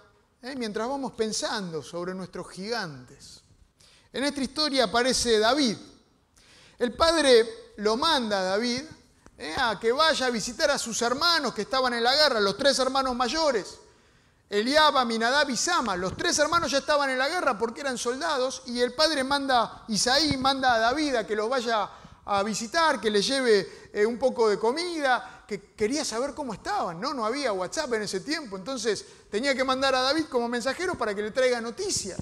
¿eh? 0.41 0.55
mientras 0.57 0.89
vamos 0.89 1.13
pensando 1.15 1.83
sobre 1.83 2.15
nuestros 2.15 2.49
gigantes, 2.51 3.43
en 4.13 4.23
esta 4.23 4.41
historia 4.41 4.85
aparece 4.85 5.41
David. 5.41 5.77
El 6.79 6.93
padre 6.93 7.73
lo 7.79 7.97
manda 7.97 8.39
a 8.39 8.43
David 8.45 8.83
eh, 9.37 9.55
a 9.59 9.81
que 9.81 9.91
vaya 9.91 10.27
a 10.27 10.31
visitar 10.31 10.71
a 10.71 10.79
sus 10.79 11.03
hermanos 11.03 11.53
que 11.55 11.63
estaban 11.63 11.93
en 11.95 12.05
la 12.05 12.15
guerra, 12.15 12.39
los 12.39 12.57
tres 12.57 12.79
hermanos 12.79 13.17
mayores. 13.17 13.79
Eliab, 14.49 14.97
Aminadab 14.97 15.51
y 15.51 15.57
Sama. 15.57 15.97
Los 15.97 16.17
tres 16.17 16.39
hermanos 16.39 16.71
ya 16.71 16.79
estaban 16.79 17.11
en 17.11 17.19
la 17.19 17.29
guerra 17.29 17.59
porque 17.59 17.81
eran 17.81 17.99
soldados 17.99 18.63
y 18.67 18.81
el 18.81 18.95
padre 18.95 19.25
manda, 19.25 19.85
Isaí 19.89 20.37
manda 20.37 20.75
a 20.75 20.79
David 20.79 21.17
a 21.17 21.27
que 21.27 21.35
los 21.35 21.49
vaya 21.49 21.91
a 22.27 22.43
visitar, 22.43 23.01
que 23.01 23.11
le 23.11 23.21
lleve 23.21 23.91
eh, 23.93 24.07
un 24.07 24.19
poco 24.19 24.49
de 24.49 24.59
comida, 24.59 25.45
que 25.47 25.75
quería 25.75 26.05
saber 26.05 26.35
cómo 26.35 26.55
estaban, 26.55 27.01
¿no? 27.01 27.13
No 27.13 27.27
había 27.27 27.53
WhatsApp 27.53 27.93
en 27.95 28.03
ese 28.03 28.21
tiempo, 28.21 28.57
entonces 28.57 29.05
tenía 29.31 29.55
que 29.55 29.65
mandar 29.65 29.95
a 29.95 30.01
David 30.01 30.27
como 30.31 30.49
mensajero 30.49 30.95
para 30.95 31.15
que 31.15 31.23
le 31.23 31.31
traiga 31.31 31.61
noticias. 31.61 32.21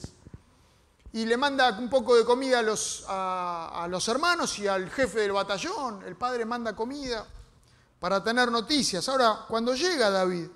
Y 1.14 1.26
le 1.26 1.36
manda 1.36 1.76
un 1.78 1.90
poco 1.90 2.16
de 2.16 2.24
comida 2.24 2.60
a 2.60 2.62
los, 2.62 3.04
a 3.06 3.86
los 3.90 4.08
hermanos 4.08 4.58
y 4.58 4.66
al 4.66 4.88
jefe 4.90 5.20
del 5.20 5.32
batallón. 5.32 6.02
El 6.04 6.16
padre 6.16 6.46
manda 6.46 6.74
comida 6.74 7.26
para 8.00 8.24
tener 8.24 8.50
noticias. 8.50 9.06
Ahora, 9.10 9.44
cuando 9.46 9.74
llega 9.74 10.08
David, 10.08 10.48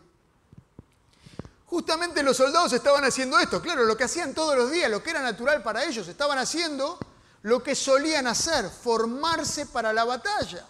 Justamente 1.66 2.22
los 2.22 2.36
soldados 2.36 2.72
estaban 2.72 3.04
haciendo 3.04 3.38
esto, 3.38 3.60
claro, 3.60 3.84
lo 3.84 3.96
que 3.96 4.04
hacían 4.04 4.34
todos 4.34 4.56
los 4.56 4.70
días, 4.70 4.90
lo 4.90 5.02
que 5.02 5.10
era 5.10 5.20
natural 5.20 5.62
para 5.62 5.84
ellos, 5.84 6.06
estaban 6.06 6.38
haciendo 6.38 6.98
lo 7.42 7.62
que 7.62 7.74
solían 7.74 8.26
hacer, 8.28 8.70
formarse 8.70 9.66
para 9.66 9.92
la 9.92 10.04
batalla. 10.04 10.64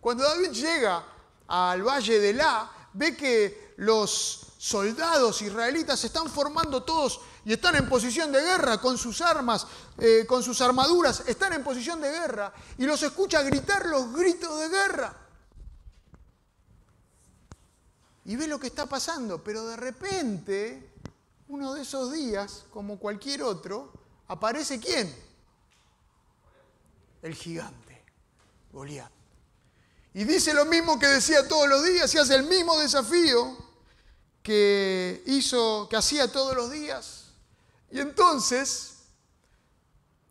Cuando 0.00 0.24
David 0.24 0.50
llega 0.50 1.04
al 1.48 1.82
valle 1.82 2.18
de 2.20 2.34
La, 2.34 2.70
ve 2.92 3.16
que 3.16 3.74
los 3.78 4.52
soldados 4.58 5.42
israelitas 5.42 6.00
se 6.00 6.06
están 6.08 6.28
formando 6.30 6.82
todos 6.82 7.20
y 7.44 7.52
están 7.52 7.76
en 7.76 7.88
posición 7.88 8.30
de 8.30 8.40
guerra 8.40 8.78
con 8.78 8.96
sus 8.96 9.20
armas, 9.20 9.66
eh, 9.98 10.24
con 10.28 10.42
sus 10.42 10.60
armaduras, 10.60 11.24
están 11.26 11.52
en 11.54 11.64
posición 11.64 12.00
de 12.00 12.10
guerra 12.10 12.52
y 12.78 12.84
los 12.84 13.02
escucha 13.02 13.42
gritar 13.42 13.86
los 13.86 14.12
gritos 14.12 14.60
de 14.60 14.68
guerra. 14.68 15.21
Y 18.24 18.36
ve 18.36 18.46
lo 18.46 18.58
que 18.60 18.68
está 18.68 18.86
pasando, 18.86 19.42
pero 19.42 19.66
de 19.66 19.76
repente, 19.76 20.92
uno 21.48 21.74
de 21.74 21.82
esos 21.82 22.12
días, 22.12 22.64
como 22.70 22.98
cualquier 22.98 23.42
otro, 23.42 23.92
aparece 24.28 24.78
quién? 24.78 25.14
El 27.22 27.34
gigante, 27.34 28.04
Goliat. 28.72 29.10
Y 30.14 30.24
dice 30.24 30.52
lo 30.54 30.66
mismo 30.66 30.98
que 30.98 31.06
decía 31.06 31.48
todos 31.48 31.68
los 31.68 31.84
días 31.84 32.14
y 32.14 32.18
hace 32.18 32.34
el 32.34 32.44
mismo 32.44 32.78
desafío 32.78 33.56
que 34.42 35.22
hizo, 35.26 35.88
que 35.88 35.96
hacía 35.96 36.30
todos 36.30 36.54
los 36.54 36.70
días. 36.70 37.26
Y 37.90 38.00
entonces, 38.00 38.98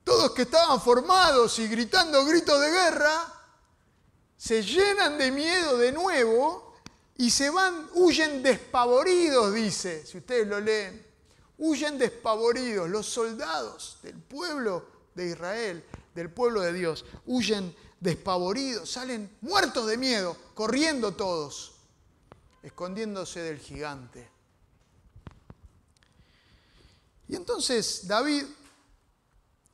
todos 0.03 0.31
que 0.31 0.43
estaban 0.43 0.79
formados 0.81 1.57
y 1.59 1.67
gritando 1.67 2.23
gritos 2.25 2.59
de 2.61 2.69
guerra, 2.69 3.33
se 4.37 4.63
llenan 4.63 5.17
de 5.17 5.31
miedo 5.31 5.77
de 5.77 5.91
nuevo 5.91 6.70
y 7.17 7.29
se 7.29 7.49
van, 7.49 7.89
huyen 7.93 8.41
despavoridos, 8.41 9.53
dice, 9.53 10.05
si 10.05 10.17
ustedes 10.17 10.47
lo 10.47 10.59
leen. 10.59 11.05
Huyen 11.57 11.99
despavoridos 11.99 12.89
los 12.89 13.05
soldados 13.05 13.99
del 14.01 14.15
pueblo 14.15 14.87
de 15.13 15.27
Israel, 15.27 15.85
del 16.15 16.31
pueblo 16.31 16.61
de 16.61 16.73
Dios. 16.73 17.05
Huyen 17.27 17.75
despavoridos, 17.99 18.89
salen 18.89 19.37
muertos 19.41 19.85
de 19.85 19.97
miedo, 19.97 20.35
corriendo 20.55 21.13
todos, 21.13 21.75
escondiéndose 22.63 23.41
del 23.41 23.59
gigante. 23.59 24.27
Y 27.27 27.35
entonces 27.35 28.07
David, 28.07 28.45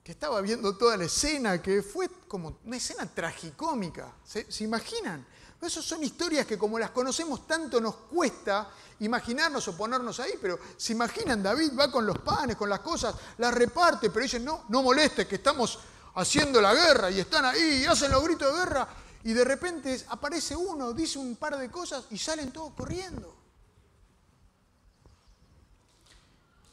que 0.03 0.12
estaba 0.12 0.41
viendo 0.41 0.77
toda 0.77 0.98
la 0.98 1.06
escena, 1.06 1.62
que 1.62 1.82
fue 1.82 2.10
como 2.27 2.60
una 2.65 2.75
escena 2.75 3.06
tragicómica, 3.06 4.13
¿se, 4.25 4.51
¿se 4.51 4.65
imaginan? 4.65 5.25
Esas 5.62 5.84
son 5.84 6.04
historias 6.04 6.46
que 6.46 6.58
como 6.58 6.78
las 6.78 6.92
conocemos 6.92 7.48
tanto 7.48 7.82
nos 7.82 7.96
cuesta 7.96 8.70
imaginarnos 9.00 9.68
o 9.68 9.76
ponernos 9.76 10.20
ahí, 10.20 10.34
pero 10.40 10.60
se 10.77 10.94
imaginan, 10.94 11.42
David 11.42 11.72
va 11.77 11.92
con 11.92 12.05
los 12.05 12.20
panes, 12.20 12.55
con 12.55 12.70
las 12.70 12.79
cosas, 12.79 13.16
las 13.38 13.53
reparte, 13.53 14.10
pero 14.10 14.24
dicen, 14.24 14.46
no, 14.46 14.66
no 14.70 14.84
moleste, 14.84 15.27
que 15.27 15.36
estamos 15.36 15.79
haciendo 16.16 16.62
la 16.62 16.74
guerra 16.74 17.10
y 17.10 17.20
están 17.20 17.46
ahí 17.46 17.81
y 17.81 17.86
hacen 17.86 18.12
los 18.12 18.24
gritos 18.24 18.51
de 18.51 18.60
guerra 18.60 18.88
y 19.24 19.34
de 19.34 19.44
repente 19.44 20.05
aparece 20.10 20.55
uno, 20.55 20.94
dice 20.94 21.18
un 21.20 21.36
par 21.36 21.58
de 21.58 21.70
cosas 21.70 22.05
y 22.12 22.18
salen 22.18 22.51
todos 22.51 22.74
corriendo. 22.74 23.36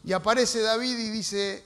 Y 0.04 0.12
aparece 0.12 0.60
David 0.60 0.98
y 0.98 1.10
dice, 1.10 1.64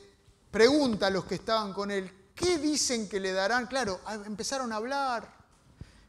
pregunta 0.52 1.08
a 1.08 1.10
los 1.10 1.24
que 1.24 1.34
estaban 1.34 1.72
con 1.72 1.90
él, 1.90 2.30
¿qué 2.34 2.58
dicen 2.58 3.08
que 3.08 3.18
le 3.18 3.32
darán? 3.32 3.66
Claro, 3.66 4.00
empezaron 4.24 4.72
a 4.72 4.76
hablar 4.76 5.37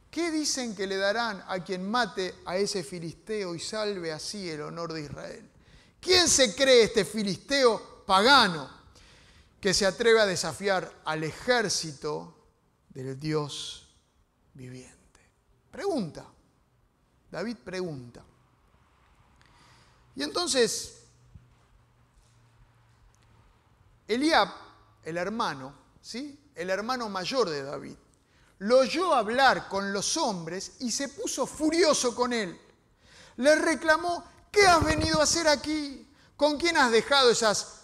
¿Qué 0.10 0.32
dicen 0.32 0.76
que 0.76 0.88
le 0.88 0.98
darán 0.98 1.44
a 1.48 1.64
quien 1.64 1.90
mate 1.90 2.36
a 2.46 2.58
ese 2.58 2.84
filisteo 2.84 3.54
y 3.54 3.60
salve 3.60 4.12
así 4.12 4.50
el 4.50 4.62
honor 4.62 4.94
de 4.94 5.02
Israel? 5.04 5.50
¿Quién 6.00 6.28
se 6.28 6.56
cree 6.56 6.84
este 6.84 7.06
filisteo 7.06 8.04
pagano 8.06 8.70
que 9.62 9.74
se 9.74 9.86
atreve 9.86 10.20
a 10.22 10.26
desafiar 10.26 10.92
al 11.06 11.24
ejército 11.24 12.48
del 12.90 13.20
Dios 13.20 13.88
viviente? 14.54 15.20
Pregunta. 15.70 16.26
David 17.30 17.58
pregunta. 17.64 18.24
Y 20.16 20.24
entonces, 20.24 21.04
Eliab, 24.08 24.50
el 25.04 25.18
hermano, 25.18 25.74
¿sí? 26.02 26.52
El 26.56 26.72
hermano 26.72 27.08
mayor 27.10 27.48
de 27.50 27.62
David, 27.62 27.96
lo 28.60 28.80
oyó 28.80 29.14
hablar 29.14 29.68
con 29.68 29.94
los 29.94 30.18
hombres 30.18 30.74
y 30.80 30.92
se 30.92 31.10
puso 31.10 31.48
furioso 31.48 32.14
con 32.14 32.34
él. 32.34 32.60
Le 33.38 33.56
reclamó, 33.56 34.24
¿qué 34.52 34.68
has 34.68 34.84
venido 34.84 35.20
a 35.20 35.24
hacer 35.24 35.48
aquí? 35.48 36.08
¿Con 36.36 36.58
quién 36.58 36.78
has 36.78 36.92
dejado 36.92 37.30
esas 37.30 37.82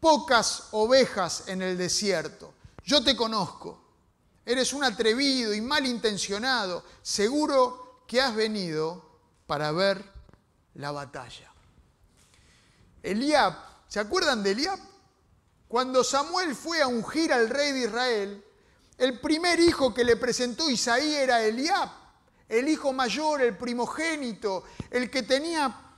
pocas 0.00 0.68
ovejas 0.72 1.44
en 1.46 1.62
el 1.62 1.78
desierto? 1.78 2.52
Yo 2.84 3.02
te 3.02 3.16
conozco. 3.16 3.84
Eres 4.44 4.72
un 4.72 4.84
atrevido 4.84 5.54
y 5.54 5.60
malintencionado. 5.60 6.84
Seguro 7.02 8.04
que 8.06 8.20
has 8.20 8.34
venido 8.34 9.04
para 9.46 9.72
ver 9.72 10.04
la 10.74 10.90
batalla. 10.90 11.50
Eliab, 13.02 13.54
¿se 13.88 14.00
acuerdan 14.00 14.42
de 14.42 14.50
Eliab? 14.50 14.78
Cuando 15.68 16.04
Samuel 16.04 16.54
fue 16.54 16.82
a 16.82 16.86
ungir 16.86 17.32
al 17.32 17.48
rey 17.48 17.72
de 17.72 17.80
Israel, 17.80 18.44
el 18.98 19.20
primer 19.20 19.60
hijo 19.60 19.94
que 19.94 20.04
le 20.04 20.16
presentó 20.16 20.68
Isaí 20.68 21.14
era 21.14 21.40
Eliab, 21.42 21.88
el 22.48 22.68
hijo 22.68 22.92
mayor, 22.92 23.40
el 23.40 23.56
primogénito, 23.56 24.64
el 24.90 25.08
que 25.08 25.22
tenía 25.22 25.88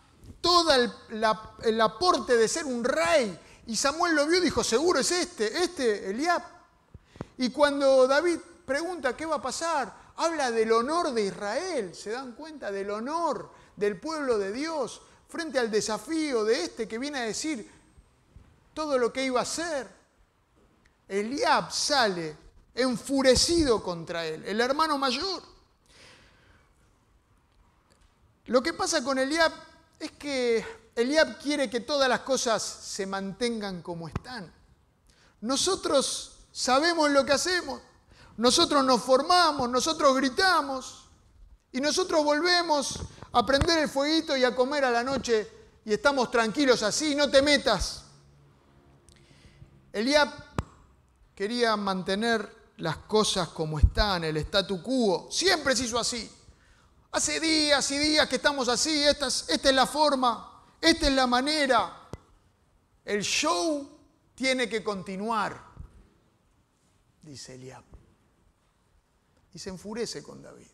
todo 0.41 0.73
el, 0.73 1.81
aporte 1.81 2.37
de 2.37 2.47
ser 2.47 2.67
un 2.67 2.85
rey. 2.85 3.39
Y 3.67 3.77
Samuel 3.77 4.15
lo 4.15 4.27
vio 4.27 4.39
y 4.39 4.43
dijo, 4.43 4.63
seguro 4.63 5.01
es 5.01 5.11
este, 5.13 5.63
este, 5.63 6.11
Eliab. 6.11 6.43
Y 7.39 7.51
cuando 7.51 8.07
David 8.07 8.39
pregunta 8.67 9.17
qué 9.17 9.25
va 9.25 9.37
a 9.37 9.43
pasar, 9.43 9.95
habla 10.17 10.51
del 10.51 10.71
honor 10.73 11.13
de 11.13 11.23
Israel, 11.23 11.95
se 11.95 12.11
dan 12.11 12.33
cuenta 12.33 12.71
del 12.71 12.91
honor 12.91 13.51
del 13.77 13.99
pueblo 13.99 14.37
de 14.37 14.53
Dios 14.53 15.01
frente 15.29 15.59
al 15.59 15.71
desafío 15.71 16.45
de 16.45 16.65
este 16.65 16.87
que 16.87 16.99
viene 16.99 17.21
a 17.21 17.23
decir 17.23 17.71
todo 18.75 18.99
lo 18.99 19.11
que 19.11 19.25
iba 19.25 19.41
a 19.41 19.45
hacer. 19.45 19.89
Eliab 21.09 21.73
sale 21.73 22.37
enfurecido 22.75 23.83
contra 23.83 24.27
él, 24.27 24.45
el 24.47 24.61
hermano 24.61 24.99
mayor. 24.99 25.43
Lo 28.47 28.63
que 28.63 28.73
pasa 28.73 29.05
con 29.05 29.19
Eliab 29.19 29.53
es 29.99 30.13
que 30.13 30.65
Eliab 30.95 31.39
quiere 31.39 31.71
que 31.71 31.81
todas 31.81 32.09
las 32.09 32.21
cosas 32.21 32.63
se 32.63 33.07
mantengan 33.07 33.83
como 33.83 34.09
están. 34.09 34.53
Nosotros 35.41 36.39
sabemos 36.51 37.11
lo 37.11 37.25
que 37.25 37.33
hacemos, 37.33 37.81
nosotros 38.37 38.85
nos 38.85 39.03
formamos, 39.03 39.69
nosotros 39.69 40.17
gritamos 40.17 41.05
y 41.73 41.81
nosotros 41.81 42.25
volvemos 42.25 42.99
a 43.33 43.47
prender 43.47 43.79
el 43.79 43.89
fueguito 43.89 44.37
y 44.37 44.45
a 44.45 44.55
comer 44.55 44.85
a 44.85 44.91
la 44.91 45.05
noche 45.05 45.49
y 45.85 45.93
estamos 45.93 46.31
tranquilos 46.31 46.83
así, 46.83 47.15
no 47.15 47.31
te 47.31 47.43
metas. 47.43 48.05
Eliab 49.93 50.29
quería 51.35 51.77
mantener 51.77 52.60
las 52.81 52.97
cosas 52.99 53.49
como 53.49 53.79
están, 53.79 54.25
el 54.25 54.37
statu 54.39 54.83
quo. 54.83 55.31
Siempre 55.31 55.77
se 55.77 55.85
hizo 55.85 55.99
así. 55.99 56.31
Hace 57.13 57.41
días 57.41 57.91
y 57.91 57.99
días 57.99 58.29
que 58.29 58.37
estamos 58.37 58.69
así, 58.69 59.03
esta 59.03 59.27
es, 59.27 59.49
esta 59.49 59.69
es 59.69 59.75
la 59.75 59.87
forma, 59.87 60.65
esta 60.81 61.07
es 61.07 61.13
la 61.13 61.27
manera. 61.27 62.09
El 63.05 63.23
show 63.23 63.99
tiene 64.35 64.69
que 64.69 64.83
continuar, 64.83 65.63
dice 67.23 67.55
Eliab. 67.55 67.85
Y 69.53 69.59
se 69.59 69.71
enfurece 69.71 70.23
con 70.23 70.41
David. 70.41 70.69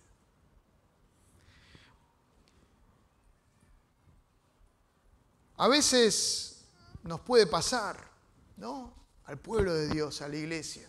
A 5.56 5.68
veces 5.68 6.66
nos 7.02 7.20
puede 7.22 7.46
pasar, 7.46 8.10
¿no? 8.58 8.92
Al 9.24 9.38
pueblo 9.38 9.72
de 9.72 9.88
Dios, 9.88 10.20
a 10.20 10.28
la 10.28 10.36
iglesia 10.36 10.86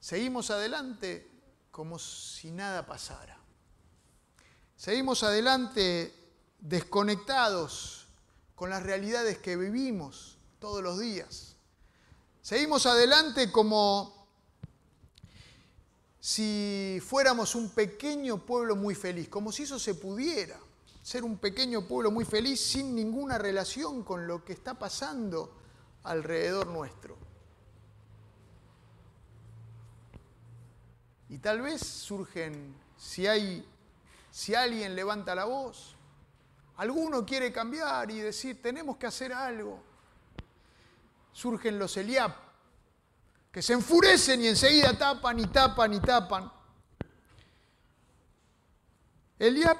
Seguimos 0.00 0.50
adelante 0.50 1.30
como 1.70 1.98
si 1.98 2.50
nada 2.50 2.86
pasara. 2.86 3.38
Seguimos 4.76 5.22
adelante 5.22 6.14
desconectados 6.58 8.06
con 8.54 8.70
las 8.70 8.82
realidades 8.82 9.38
que 9.38 9.56
vivimos 9.56 10.38
todos 10.58 10.82
los 10.82 10.98
días. 10.98 11.54
Seguimos 12.40 12.86
adelante 12.86 13.52
como 13.52 14.26
si 16.18 16.98
fuéramos 17.06 17.54
un 17.54 17.70
pequeño 17.70 18.44
pueblo 18.44 18.76
muy 18.76 18.94
feliz, 18.94 19.28
como 19.28 19.52
si 19.52 19.64
eso 19.64 19.78
se 19.78 19.94
pudiera, 19.94 20.58
ser 21.02 21.24
un 21.24 21.38
pequeño 21.38 21.86
pueblo 21.86 22.10
muy 22.10 22.24
feliz 22.24 22.60
sin 22.60 22.94
ninguna 22.94 23.36
relación 23.36 24.02
con 24.02 24.26
lo 24.26 24.44
que 24.44 24.54
está 24.54 24.78
pasando 24.78 25.54
alrededor 26.04 26.66
nuestro. 26.66 27.29
Y 31.30 31.38
tal 31.38 31.62
vez 31.62 31.80
surgen, 31.80 32.74
si 32.96 33.24
hay, 33.28 33.64
si 34.32 34.52
alguien 34.52 34.96
levanta 34.96 35.32
la 35.32 35.44
voz, 35.44 35.94
alguno 36.76 37.24
quiere 37.24 37.52
cambiar 37.52 38.10
y 38.10 38.18
decir, 38.18 38.60
tenemos 38.60 38.96
que 38.96 39.06
hacer 39.06 39.32
algo. 39.32 39.80
Surgen 41.32 41.78
los 41.78 41.96
Eliab, 41.96 42.34
que 43.52 43.62
se 43.62 43.74
enfurecen 43.74 44.42
y 44.42 44.48
enseguida 44.48 44.98
tapan 44.98 45.38
y 45.38 45.46
tapan 45.46 45.94
y 45.94 46.00
tapan. 46.00 46.52
Eliab 49.38 49.78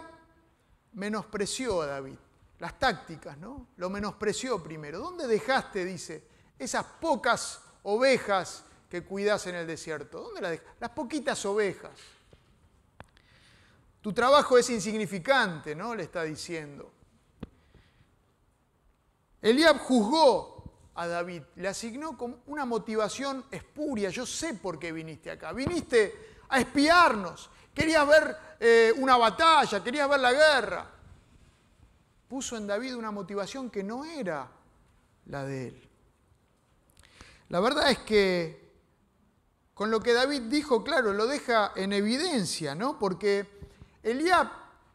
menospreció 0.93 1.83
a 1.83 1.87
David, 1.87 2.17
las 2.61 2.79
tácticas, 2.79 3.37
¿no? 3.39 3.67
Lo 3.77 3.91
menospreció 3.91 4.63
primero. 4.63 5.01
¿Dónde 5.01 5.27
dejaste, 5.27 5.85
dice, 5.85 6.25
esas 6.57 6.85
pocas 6.85 7.61
ovejas 7.83 8.65
que 8.91 9.05
cuidas 9.05 9.47
en 9.47 9.55
el 9.55 9.67
desierto? 9.67 10.21
¿Dónde 10.21 10.41
las 10.41 10.51
dejas? 10.51 10.67
Las 10.81 10.91
poquitas 10.91 11.43
ovejas. 11.47 11.93
Tu 14.01 14.13
trabajo 14.13 14.59
es 14.59 14.69
insignificante, 14.69 15.77
¿no? 15.77 15.95
Le 15.95 16.03
está 16.03 16.25
diciendo. 16.25 16.91
Eliab 19.41 19.79
juzgó 19.79 20.65
a 20.95 21.07
David, 21.07 21.43
le 21.57 21.69
asignó 21.69 22.17
una 22.47 22.65
motivación 22.65 23.45
espuria. 23.51 24.11
Yo 24.11 24.27
sé 24.27 24.55
por 24.55 24.79
qué 24.79 24.91
viniste 24.91 25.31
acá. 25.31 25.53
Viniste 25.53 26.43
a 26.49 26.59
espiarnos. 26.59 27.49
Querías 27.73 28.07
ver 28.07 28.37
eh, 28.59 28.93
una 28.97 29.17
batalla, 29.17 29.85
querías 29.85 30.09
ver 30.09 30.21
la 30.21 30.33
guerra. 30.33 30.91
Puso 32.29 32.57
en 32.57 32.67
David 32.67 32.97
una 32.97 33.13
motivación 33.13 33.71
que 33.71 33.85
no 33.85 34.05
era 34.05 34.51
la 35.27 35.45
de 35.45 35.69
él. 35.69 35.89
La 37.51 37.61
verdad 37.61 37.91
es 37.91 37.99
que 37.99 38.60
con 39.81 39.91
lo 39.91 40.01
que 40.01 40.13
David 40.13 40.43
dijo, 40.43 40.85
claro, 40.85 41.15
lo 41.15 41.27
deja 41.27 41.73
en 41.75 41.95
evidencia, 41.95 42.75
¿no? 42.75 42.99
Porque 42.99 43.49
Eliab 44.03 44.47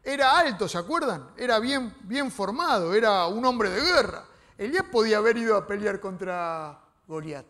era 0.03 0.37
alto, 0.37 0.67
¿se 0.67 0.77
acuerdan? 0.77 1.31
Era 1.37 1.57
bien, 1.57 1.95
bien 2.01 2.29
formado, 2.29 2.93
era 2.93 3.25
un 3.25 3.43
hombre 3.45 3.71
de 3.71 3.81
guerra. 3.81 4.27
Eliab 4.55 4.91
podía 4.91 5.17
haber 5.17 5.37
ido 5.37 5.57
a 5.57 5.65
pelear 5.65 5.99
contra 5.99 6.79
Goliat. 7.07 7.47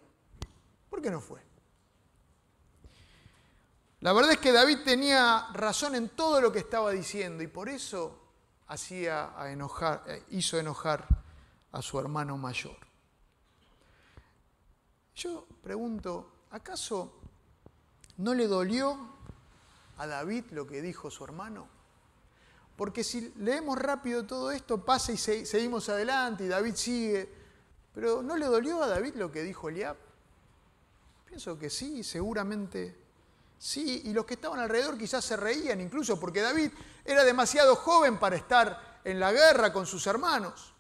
¿Por 0.89 1.01
qué 1.01 1.11
no 1.11 1.19
fue? 1.19 1.41
La 3.99 4.13
verdad 4.13 4.31
es 4.31 4.37
que 4.37 4.53
David 4.53 4.85
tenía 4.85 5.47
razón 5.51 5.95
en 5.95 6.07
todo 6.07 6.39
lo 6.39 6.53
que 6.53 6.59
estaba 6.59 6.91
diciendo 6.91 7.43
y 7.43 7.47
por 7.47 7.67
eso 7.67 8.17
hacía 8.67 9.33
enojar, 9.49 10.05
eh, 10.07 10.23
hizo 10.29 10.57
enojar 10.57 11.05
a 11.73 11.81
su 11.81 11.99
hermano 11.99 12.37
mayor. 12.37 12.77
Yo 15.15 15.45
pregunto, 15.61 16.31
¿acaso 16.51 17.24
no 18.17 18.33
le 18.33 18.47
dolió 18.47 18.97
a 19.97 20.07
David 20.07 20.45
lo 20.51 20.67
que 20.67 20.81
dijo 20.81 21.11
su 21.11 21.23
hermano? 21.23 21.67
Porque 22.75 23.03
si 23.03 23.33
leemos 23.37 23.77
rápido 23.77 24.25
todo 24.25 24.51
esto, 24.51 24.83
pasa 24.83 25.11
y 25.13 25.17
seguimos 25.17 25.87
adelante 25.89 26.43
y 26.43 26.47
David 26.47 26.75
sigue. 26.75 27.29
Pero 27.93 28.21
¿no 28.21 28.35
le 28.35 28.45
dolió 28.45 28.83
a 28.83 28.87
David 28.87 29.15
lo 29.15 29.31
que 29.31 29.43
dijo 29.43 29.69
Eliab? 29.69 29.95
Pienso 31.25 31.57
que 31.57 31.69
sí, 31.69 32.03
seguramente 32.03 32.95
sí. 33.57 34.01
Y 34.05 34.13
los 34.13 34.25
que 34.25 34.33
estaban 34.33 34.59
alrededor 34.59 34.97
quizás 34.97 35.23
se 35.23 35.37
reían 35.37 35.79
incluso 35.79 36.19
porque 36.19 36.41
David 36.41 36.71
era 37.05 37.23
demasiado 37.23 37.75
joven 37.77 38.17
para 38.17 38.35
estar 38.35 38.99
en 39.05 39.19
la 39.21 39.31
guerra 39.31 39.71
con 39.71 39.85
sus 39.85 40.05
hermanos. 40.07 40.73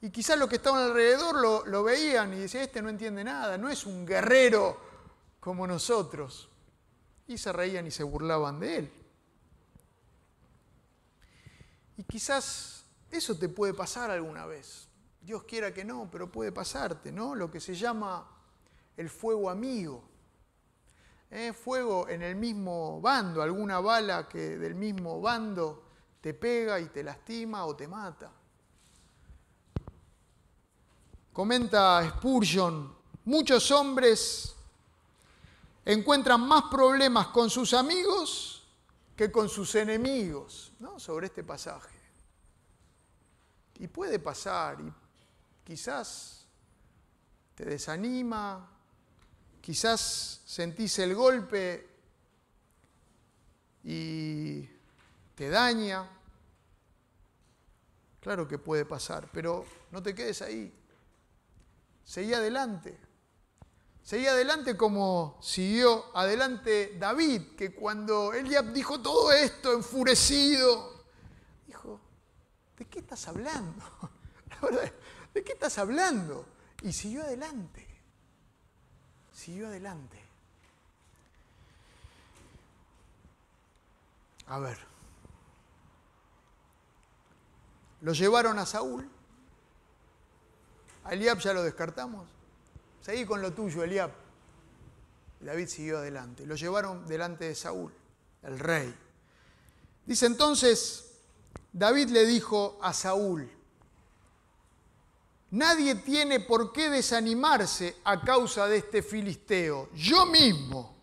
Y 0.00 0.10
quizás 0.10 0.38
los 0.38 0.48
que 0.48 0.56
estaban 0.56 0.82
alrededor 0.82 1.40
lo, 1.40 1.66
lo 1.66 1.82
veían 1.82 2.32
y 2.34 2.40
decían, 2.40 2.64
este 2.64 2.82
no 2.82 2.88
entiende 2.88 3.24
nada, 3.24 3.58
no 3.58 3.68
es 3.68 3.86
un 3.86 4.06
guerrero 4.06 4.91
como 5.42 5.66
nosotros. 5.66 6.48
Y 7.26 7.36
se 7.36 7.52
reían 7.52 7.84
y 7.84 7.90
se 7.90 8.04
burlaban 8.04 8.60
de 8.60 8.76
él. 8.76 8.92
Y 11.96 12.04
quizás 12.04 12.84
eso 13.10 13.36
te 13.36 13.48
puede 13.48 13.74
pasar 13.74 14.12
alguna 14.12 14.46
vez. 14.46 14.88
Dios 15.20 15.42
quiera 15.42 15.74
que 15.74 15.84
no, 15.84 16.08
pero 16.10 16.30
puede 16.30 16.52
pasarte, 16.52 17.10
¿no? 17.10 17.34
Lo 17.34 17.50
que 17.50 17.58
se 17.58 17.74
llama 17.74 18.24
el 18.96 19.10
fuego 19.10 19.50
amigo. 19.50 20.04
¿Eh? 21.28 21.52
Fuego 21.52 22.08
en 22.08 22.22
el 22.22 22.36
mismo 22.36 23.00
bando, 23.00 23.42
alguna 23.42 23.80
bala 23.80 24.28
que 24.28 24.56
del 24.58 24.76
mismo 24.76 25.20
bando 25.20 25.88
te 26.20 26.34
pega 26.34 26.78
y 26.78 26.86
te 26.86 27.02
lastima 27.02 27.66
o 27.66 27.74
te 27.74 27.88
mata. 27.88 28.30
Comenta 31.32 32.08
Spurgeon, 32.08 32.94
muchos 33.24 33.70
hombres 33.72 34.54
encuentran 35.84 36.46
más 36.46 36.64
problemas 36.64 37.28
con 37.28 37.50
sus 37.50 37.74
amigos 37.74 38.62
que 39.16 39.30
con 39.30 39.48
sus 39.48 39.74
enemigos, 39.74 40.72
¿no? 40.78 40.98
Sobre 40.98 41.26
este 41.26 41.44
pasaje. 41.44 41.98
Y 43.78 43.88
puede 43.88 44.18
pasar, 44.18 44.80
y 44.80 44.92
quizás 45.64 46.46
te 47.54 47.64
desanima, 47.64 48.68
quizás 49.60 50.42
sentís 50.44 50.98
el 50.98 51.14
golpe 51.14 51.88
y 53.84 54.62
te 55.34 55.48
daña. 55.48 56.08
Claro 58.20 58.46
que 58.46 58.58
puede 58.58 58.84
pasar, 58.84 59.28
pero 59.32 59.64
no 59.90 60.02
te 60.02 60.14
quedes 60.14 60.42
ahí. 60.42 60.72
Seguí 62.04 62.32
adelante. 62.34 63.11
Seguí 64.02 64.26
adelante 64.26 64.76
como 64.76 65.38
siguió 65.40 66.16
adelante 66.16 66.96
David, 66.98 67.54
que 67.56 67.72
cuando 67.72 68.32
Eliab 68.32 68.72
dijo 68.72 69.00
todo 69.00 69.32
esto 69.32 69.72
enfurecido, 69.72 71.04
¿de 72.76 72.84
qué 72.86 72.98
estás 72.98 73.28
hablando? 73.28 73.84
¿de 75.34 75.44
qué 75.44 75.52
estás 75.52 75.78
hablando? 75.78 76.46
Y 76.82 76.92
siguió 76.92 77.22
adelante. 77.22 77.86
Siguió 79.32 79.68
adelante. 79.68 80.20
A 84.46 84.58
ver. 84.58 84.78
Lo 88.00 88.12
llevaron 88.12 88.58
a 88.58 88.66
Saúl. 88.66 89.08
A 91.04 91.12
Eliab 91.12 91.38
ya 91.38 91.54
lo 91.54 91.62
descartamos. 91.62 92.41
Seguí 93.02 93.26
con 93.26 93.42
lo 93.42 93.52
tuyo, 93.52 93.82
Eliab. 93.82 94.12
David 95.40 95.66
siguió 95.66 95.98
adelante. 95.98 96.46
Lo 96.46 96.54
llevaron 96.54 97.06
delante 97.06 97.46
de 97.46 97.54
Saúl, 97.54 97.92
el 98.44 98.58
rey. 98.60 98.94
Dice 100.06 100.26
entonces, 100.26 101.10
David 101.72 102.10
le 102.10 102.24
dijo 102.24 102.78
a 102.80 102.92
Saúl, 102.92 103.50
nadie 105.50 105.96
tiene 105.96 106.38
por 106.38 106.72
qué 106.72 106.90
desanimarse 106.90 107.96
a 108.04 108.20
causa 108.20 108.68
de 108.68 108.78
este 108.78 109.02
filisteo. 109.02 109.90
Yo 109.94 110.26
mismo 110.26 110.94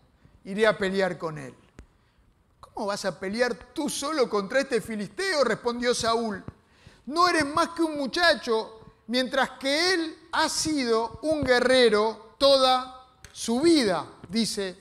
iré 0.44 0.66
a 0.66 0.78
pelear 0.78 1.18
con 1.18 1.36
él. 1.36 1.54
¿Cómo 2.60 2.86
vas 2.86 3.04
a 3.04 3.20
pelear 3.20 3.54
tú 3.74 3.90
solo 3.90 4.28
contra 4.30 4.60
este 4.60 4.80
filisteo? 4.80 5.44
respondió 5.44 5.94
Saúl. 5.94 6.42
No 7.04 7.28
eres 7.28 7.44
más 7.44 7.70
que 7.70 7.82
un 7.82 7.98
muchacho, 7.98 8.94
mientras 9.06 9.50
que 9.58 9.94
él 9.94 10.19
ha 10.32 10.48
sido 10.48 11.20
un 11.22 11.42
guerrero 11.42 12.34
toda 12.38 13.06
su 13.32 13.60
vida, 13.60 14.06
dice 14.28 14.76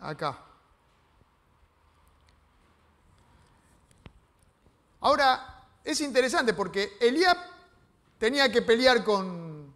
acá. 0.00 0.38
Ahora, 5.00 5.64
es 5.82 6.00
interesante 6.00 6.52
porque 6.52 6.96
Eliab 7.00 7.36
tenía 8.18 8.50
que 8.52 8.62
pelear 8.62 9.02
con, 9.02 9.74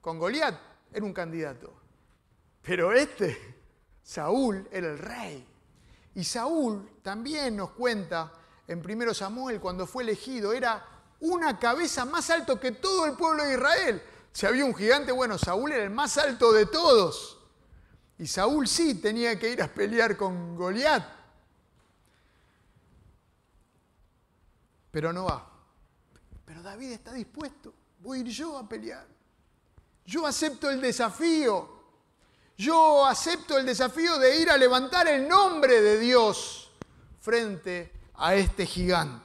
con 0.00 0.18
Goliat, 0.18 0.58
era 0.92 1.04
un 1.04 1.12
candidato. 1.12 1.72
Pero 2.62 2.92
este, 2.92 3.56
Saúl, 4.02 4.68
era 4.70 4.88
el 4.88 4.98
rey. 4.98 5.46
Y 6.14 6.24
Saúl 6.24 6.98
también 7.02 7.56
nos 7.56 7.70
cuenta 7.70 8.32
en 8.66 8.78
1 8.78 9.14
Samuel, 9.14 9.60
cuando 9.60 9.86
fue 9.86 10.02
elegido, 10.02 10.52
era 10.52 10.86
una 11.22 11.58
cabeza 11.58 12.04
más 12.04 12.30
alto 12.30 12.58
que 12.58 12.72
todo 12.72 13.06
el 13.06 13.12
pueblo 13.14 13.44
de 13.44 13.54
Israel. 13.54 14.02
Si 14.32 14.44
había 14.44 14.64
un 14.64 14.74
gigante, 14.74 15.12
bueno, 15.12 15.38
Saúl 15.38 15.72
era 15.72 15.84
el 15.84 15.90
más 15.90 16.18
alto 16.18 16.52
de 16.52 16.66
todos. 16.66 17.38
Y 18.18 18.26
Saúl 18.26 18.66
sí 18.66 18.96
tenía 18.96 19.38
que 19.38 19.50
ir 19.50 19.62
a 19.62 19.68
pelear 19.68 20.16
con 20.16 20.56
Goliat. 20.56 21.04
Pero 24.90 25.12
no 25.12 25.24
va. 25.24 25.48
Pero 26.44 26.62
David 26.62 26.92
está 26.92 27.12
dispuesto. 27.12 27.72
Voy 28.00 28.18
a 28.18 28.20
ir 28.22 28.28
yo 28.28 28.58
a 28.58 28.68
pelear. 28.68 29.06
Yo 30.04 30.26
acepto 30.26 30.68
el 30.70 30.80
desafío. 30.80 31.82
Yo 32.56 33.06
acepto 33.06 33.58
el 33.58 33.64
desafío 33.64 34.18
de 34.18 34.40
ir 34.40 34.50
a 34.50 34.56
levantar 34.56 35.06
el 35.06 35.28
nombre 35.28 35.80
de 35.80 35.98
Dios 36.00 36.72
frente 37.20 37.92
a 38.14 38.34
este 38.34 38.66
gigante. 38.66 39.21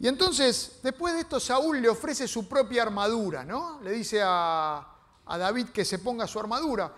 Y 0.00 0.08
entonces, 0.08 0.80
después 0.82 1.12
de 1.12 1.20
esto, 1.20 1.38
Saúl 1.38 1.82
le 1.82 1.88
ofrece 1.90 2.26
su 2.26 2.48
propia 2.48 2.82
armadura, 2.82 3.44
¿no? 3.44 3.80
Le 3.82 3.92
dice 3.92 4.22
a, 4.24 4.86
David 5.26 5.68
que 5.68 5.84
se 5.84 5.98
ponga 5.98 6.26
su 6.26 6.40
armadura. 6.40 6.90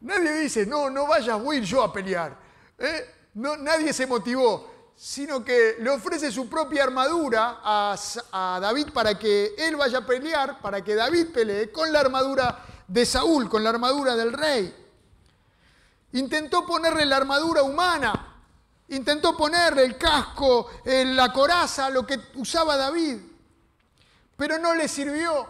Nadie 0.00 0.32
dice, 0.34 0.64
no, 0.64 0.88
no 0.88 1.08
vayas, 1.08 1.42
voy 1.42 1.56
a 1.56 1.58
ir 1.58 1.64
yo 1.64 1.82
a 1.82 1.92
pelear. 1.92 2.38
¿eh? 2.78 3.30
No, 3.34 3.56
nadie 3.56 3.92
se 3.92 4.06
motivó, 4.06 4.92
sino 4.94 5.44
que 5.44 5.76
le 5.80 5.90
ofrece 5.90 6.30
su 6.30 6.48
propia 6.48 6.84
armadura 6.84 7.58
a, 7.60 7.96
a 8.30 8.60
David 8.60 8.90
para 8.94 9.18
que 9.18 9.52
él 9.58 9.74
vaya 9.74 9.98
a 9.98 10.06
pelear, 10.06 10.60
para 10.60 10.84
que 10.84 10.94
David 10.94 11.32
pelee 11.34 11.72
con 11.72 11.92
la 11.92 11.98
armadura 11.98 12.64
de 12.86 13.04
Saúl, 13.04 13.48
con 13.48 13.64
la 13.64 13.70
armadura 13.70 14.14
del 14.14 14.32
rey. 14.32 14.72
Intentó 16.12 16.64
ponerle 16.64 17.06
la 17.06 17.16
armadura 17.16 17.64
humana, 17.64 18.33
Intentó 18.88 19.36
ponerle 19.36 19.84
el 19.84 19.96
casco, 19.96 20.70
la 20.84 21.32
coraza, 21.32 21.88
lo 21.90 22.06
que 22.06 22.20
usaba 22.34 22.76
David, 22.76 23.18
pero 24.36 24.58
no 24.58 24.74
le 24.74 24.88
sirvió. 24.88 25.48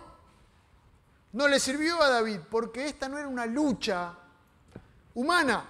No 1.33 1.49
le 1.49 1.59
sirvió 1.59 2.01
a 2.01 2.11
David 2.11 2.41
porque 2.49 2.87
esta 2.87 3.09
no 3.09 3.19
era 3.19 3.27
una 3.27 3.45
lucha 3.45 4.15
humana, 5.15 5.65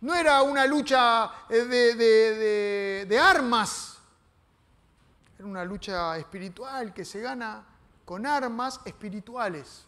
no 0.00 0.12
era 0.12 0.42
una 0.42 0.66
lucha 0.66 1.46
eh, 1.48 1.64
de, 1.64 3.06
de 3.06 3.18
armas, 3.18 3.98
era 5.38 5.46
una 5.46 5.64
lucha 5.64 6.16
espiritual 6.18 6.92
que 6.92 7.04
se 7.04 7.20
gana 7.20 7.64
con 8.04 8.26
armas 8.26 8.80
espirituales. 8.84 9.86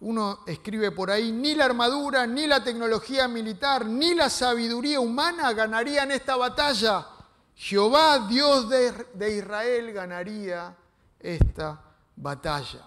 Uno 0.00 0.40
escribe 0.46 0.90
por 0.90 1.10
ahí, 1.10 1.32
ni 1.32 1.54
la 1.54 1.64
armadura, 1.64 2.26
ni 2.26 2.46
la 2.46 2.62
tecnología 2.62 3.28
militar, 3.28 3.86
ni 3.86 4.14
la 4.14 4.28
sabiduría 4.28 5.00
humana 5.00 5.52
ganarían 5.52 6.10
esta 6.10 6.36
batalla. 6.36 7.06
Jehová, 7.54 8.26
Dios 8.28 8.68
de, 8.68 9.36
Israel, 9.36 9.92
ganaría 9.92 10.76
esta 11.18 11.80
batalla. 12.14 12.86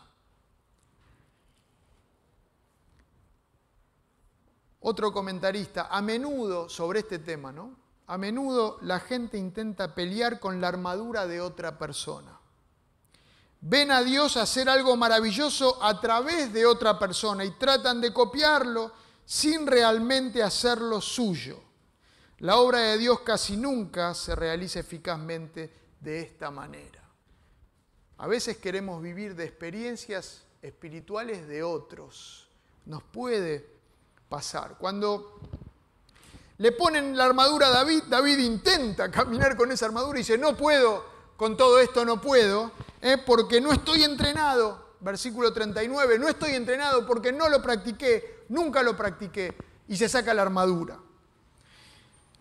Otro 4.81 5.11
comentarista, 5.11 5.87
a 5.89 6.01
menudo 6.01 6.69
sobre 6.69 6.99
este 6.99 7.19
tema, 7.19 7.51
¿no? 7.51 7.75
A 8.05 8.17
menudo 8.17 8.77
la 8.81 8.99
gente 8.99 9.37
intenta 9.37 9.93
pelear 9.93 10.39
con 10.39 10.61
la 10.61 10.67
armadura 10.67 11.27
de 11.27 11.41
otra 11.41 11.77
persona 11.77 12.38
ven 13.61 13.91
a 13.91 14.03
Dios 14.03 14.37
hacer 14.37 14.69
algo 14.69 14.95
maravilloso 14.95 15.83
a 15.83 15.99
través 15.99 16.53
de 16.53 16.65
otra 16.65 16.97
persona 16.97 17.43
y 17.43 17.51
tratan 17.51 18.01
de 18.01 18.13
copiarlo 18.13 18.91
sin 19.25 19.67
realmente 19.67 20.41
hacerlo 20.41 21.01
suyo. 21.01 21.61
La 22.39 22.57
obra 22.57 22.79
de 22.79 22.97
Dios 22.97 23.19
casi 23.21 23.57
nunca 23.57 24.13
se 24.13 24.33
realiza 24.35 24.79
eficazmente 24.79 25.73
de 25.99 26.21
esta 26.21 26.49
manera. 26.51 27.03
A 28.17 28.27
veces 28.27 28.57
queremos 28.57 29.01
vivir 29.01 29.35
de 29.35 29.45
experiencias 29.45 30.43
espirituales 30.61 31.47
de 31.47 31.63
otros. 31.63 32.47
Nos 32.85 33.03
puede 33.03 33.65
pasar. 34.29 34.77
Cuando 34.77 35.39
le 36.57 36.71
ponen 36.71 37.15
la 37.15 37.25
armadura 37.25 37.67
a 37.67 37.71
David, 37.71 38.03
David 38.07 38.39
intenta 38.39 39.11
caminar 39.11 39.55
con 39.55 39.71
esa 39.71 39.85
armadura 39.85 40.19
y 40.19 40.21
dice, 40.21 40.37
no 40.37 40.55
puedo, 40.55 41.05
con 41.39 41.55
todo 41.55 41.79
esto 41.79 42.03
no 42.03 42.19
puedo, 42.19 42.69
¿eh? 43.01 43.17
porque 43.17 43.61
no 43.61 43.71
estoy 43.71 44.03
entrenado. 44.03 44.89
Versículo 44.99 45.53
39, 45.53 46.19
no 46.19 46.27
estoy 46.27 46.51
entrenado 46.51 47.07
porque 47.07 47.31
no 47.31 47.47
lo 47.47 47.61
practiqué, 47.61 48.43
nunca 48.49 48.83
lo 48.83 48.97
practiqué. 48.97 49.55
Y 49.87 49.95
se 49.95 50.09
saca 50.09 50.33
la 50.33 50.41
armadura. 50.41 50.99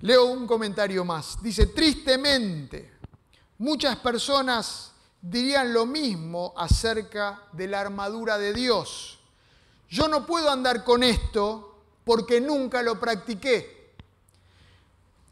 Leo 0.00 0.24
un 0.24 0.48
comentario 0.48 1.04
más. 1.04 1.40
Dice, 1.40 1.66
tristemente, 1.66 2.94
muchas 3.58 3.94
personas 3.98 4.90
dirían 5.22 5.72
lo 5.72 5.86
mismo 5.86 6.52
acerca 6.56 7.44
de 7.52 7.68
la 7.68 7.82
armadura 7.82 8.36
de 8.36 8.52
Dios. 8.52 9.20
Yo 9.88 10.08
no 10.08 10.26
puedo 10.26 10.50
andar 10.50 10.82
con 10.82 11.04
esto 11.04 11.84
porque 12.02 12.40
nunca 12.40 12.82
lo 12.82 12.98
practiqué. 12.98 13.77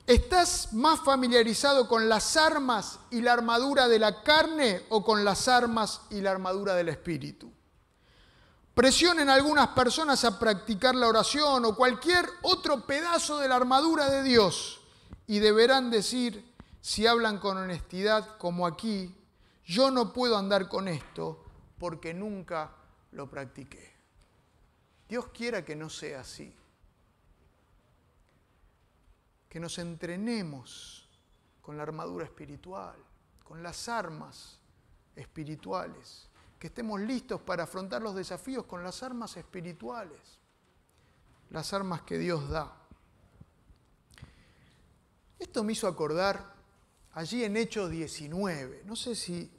¿Estás 0.07 0.73
más 0.73 1.01
familiarizado 1.01 1.88
con 1.88 2.09
las 2.09 2.37
armas 2.37 3.01
y 3.11 3.23
la 3.23 3.33
armadura 3.33 3.88
de 3.88 3.99
la 3.99 4.23
carne 4.23 4.85
o 4.88 5.03
con 5.03 5.25
las 5.25 5.49
armas 5.49 6.03
y 6.11 6.21
la 6.21 6.31
armadura 6.31 6.77
del 6.77 6.90
espíritu? 6.90 7.51
Presionen 8.73 9.29
a 9.29 9.35
algunas 9.35 9.69
personas 9.69 10.25
a 10.25 10.38
practicar 10.38 10.95
la 10.95 11.09
oración 11.09 11.64
o 11.64 11.75
cualquier 11.75 12.25
otro 12.42 12.87
pedazo 12.87 13.38
de 13.38 13.49
la 13.49 13.57
armadura 13.57 14.09
de 14.09 14.23
Dios 14.23 14.81
y 15.27 15.40
deberán 15.40 15.90
decir, 15.90 16.55
si 16.81 17.05
hablan 17.09 17.40
con 17.40 17.57
honestidad 17.57 18.37
como 18.38 18.64
aquí, 18.69 19.12
yo 19.64 19.90
no 19.90 20.12
puedo 20.12 20.38
andar 20.38 20.69
con 20.69 20.87
esto 20.87 21.42
porque 21.81 22.14
nunca 22.14 22.71
lo 23.11 23.29
practiqué. 23.29 23.97
Dios 25.09 25.27
quiera 25.35 25.64
que 25.64 25.75
no 25.75 25.90
sea 25.90 26.21
así 26.21 26.55
que 29.57 29.61
nos 29.61 29.79
entrenemos 29.79 31.09
con 31.62 31.79
la 31.79 31.83
armadura 31.83 32.27
espiritual, 32.27 32.95
con 33.42 33.62
las 33.62 33.88
armas 33.88 34.59
espirituales, 35.14 36.29
que 36.59 36.66
estemos 36.66 37.01
listos 37.01 37.40
para 37.40 37.62
afrontar 37.62 38.03
los 38.03 38.14
desafíos 38.14 38.66
con 38.66 38.85
las 38.85 39.03
armas 39.03 39.35
espirituales, 39.38 40.21
las 41.49 41.73
armas 41.73 42.03
que 42.03 42.19
Dios 42.19 42.51
da. 42.51 42.71
Esto 45.38 45.64
me 45.64 45.73
hizo 45.73 45.88
acordar 45.88 46.53
allí 47.14 47.42
en 47.42 47.57
Hechos 47.57 47.90
19, 47.90 48.83
no 48.85 48.95
sé 48.95 49.14
si 49.14 49.51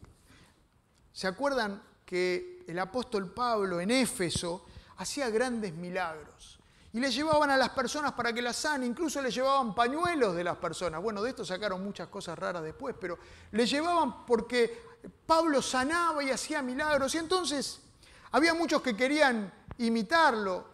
se 1.12 1.26
acuerdan 1.26 1.82
que 2.06 2.64
el 2.68 2.78
apóstol 2.78 3.34
Pablo 3.34 3.82
en 3.82 3.90
Éfeso 3.90 4.64
hacía 4.98 5.32
grandes 5.32 5.74
milagros 5.74 6.60
y 6.98 7.00
le 7.00 7.12
llevaban 7.12 7.52
a 7.52 7.58
las 7.58 7.70
personas 7.70 8.14
para 8.14 8.34
que 8.34 8.42
las 8.42 8.56
sanen, 8.56 8.90
incluso 8.90 9.22
le 9.22 9.30
llevaban 9.30 9.76
pañuelos 9.76 10.36
de 10.36 10.44
las 10.44 10.58
personas. 10.58 11.00
Bueno, 11.00 11.22
de 11.22 11.30
esto 11.30 11.46
sacaron 11.46 11.84
muchas 11.84 12.08
cosas 12.08 12.40
raras 12.40 12.64
después, 12.64 12.96
pero 13.00 13.20
le 13.52 13.68
llevaban 13.68 14.26
porque 14.26 14.82
Pablo 15.28 15.62
sanaba 15.62 16.24
y 16.24 16.32
hacía 16.32 16.64
milagros. 16.64 17.14
Y 17.14 17.20
entonces 17.20 17.82
había 18.32 18.56
muchos 18.56 18.82
que 18.82 18.98
querían 18.98 19.54
imitarlo. 19.78 20.66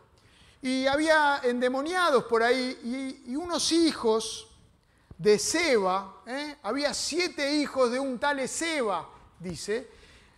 Y 0.62 0.88
había 0.88 1.41
endemoniados 1.43 2.23
por 2.23 2.41
ahí 2.41 3.19
y, 3.27 3.36
unos 3.36 3.73
hijos 3.73 4.47
de 5.17 5.38
Seba, 5.38 6.21
¿eh? 6.25 6.55
había 6.63 6.93
siete 6.93 7.53
hijos 7.55 7.91
de 7.91 7.99
un 7.99 8.17
tal 8.17 8.47
Seba, 8.47 9.09
dice, 9.39 9.91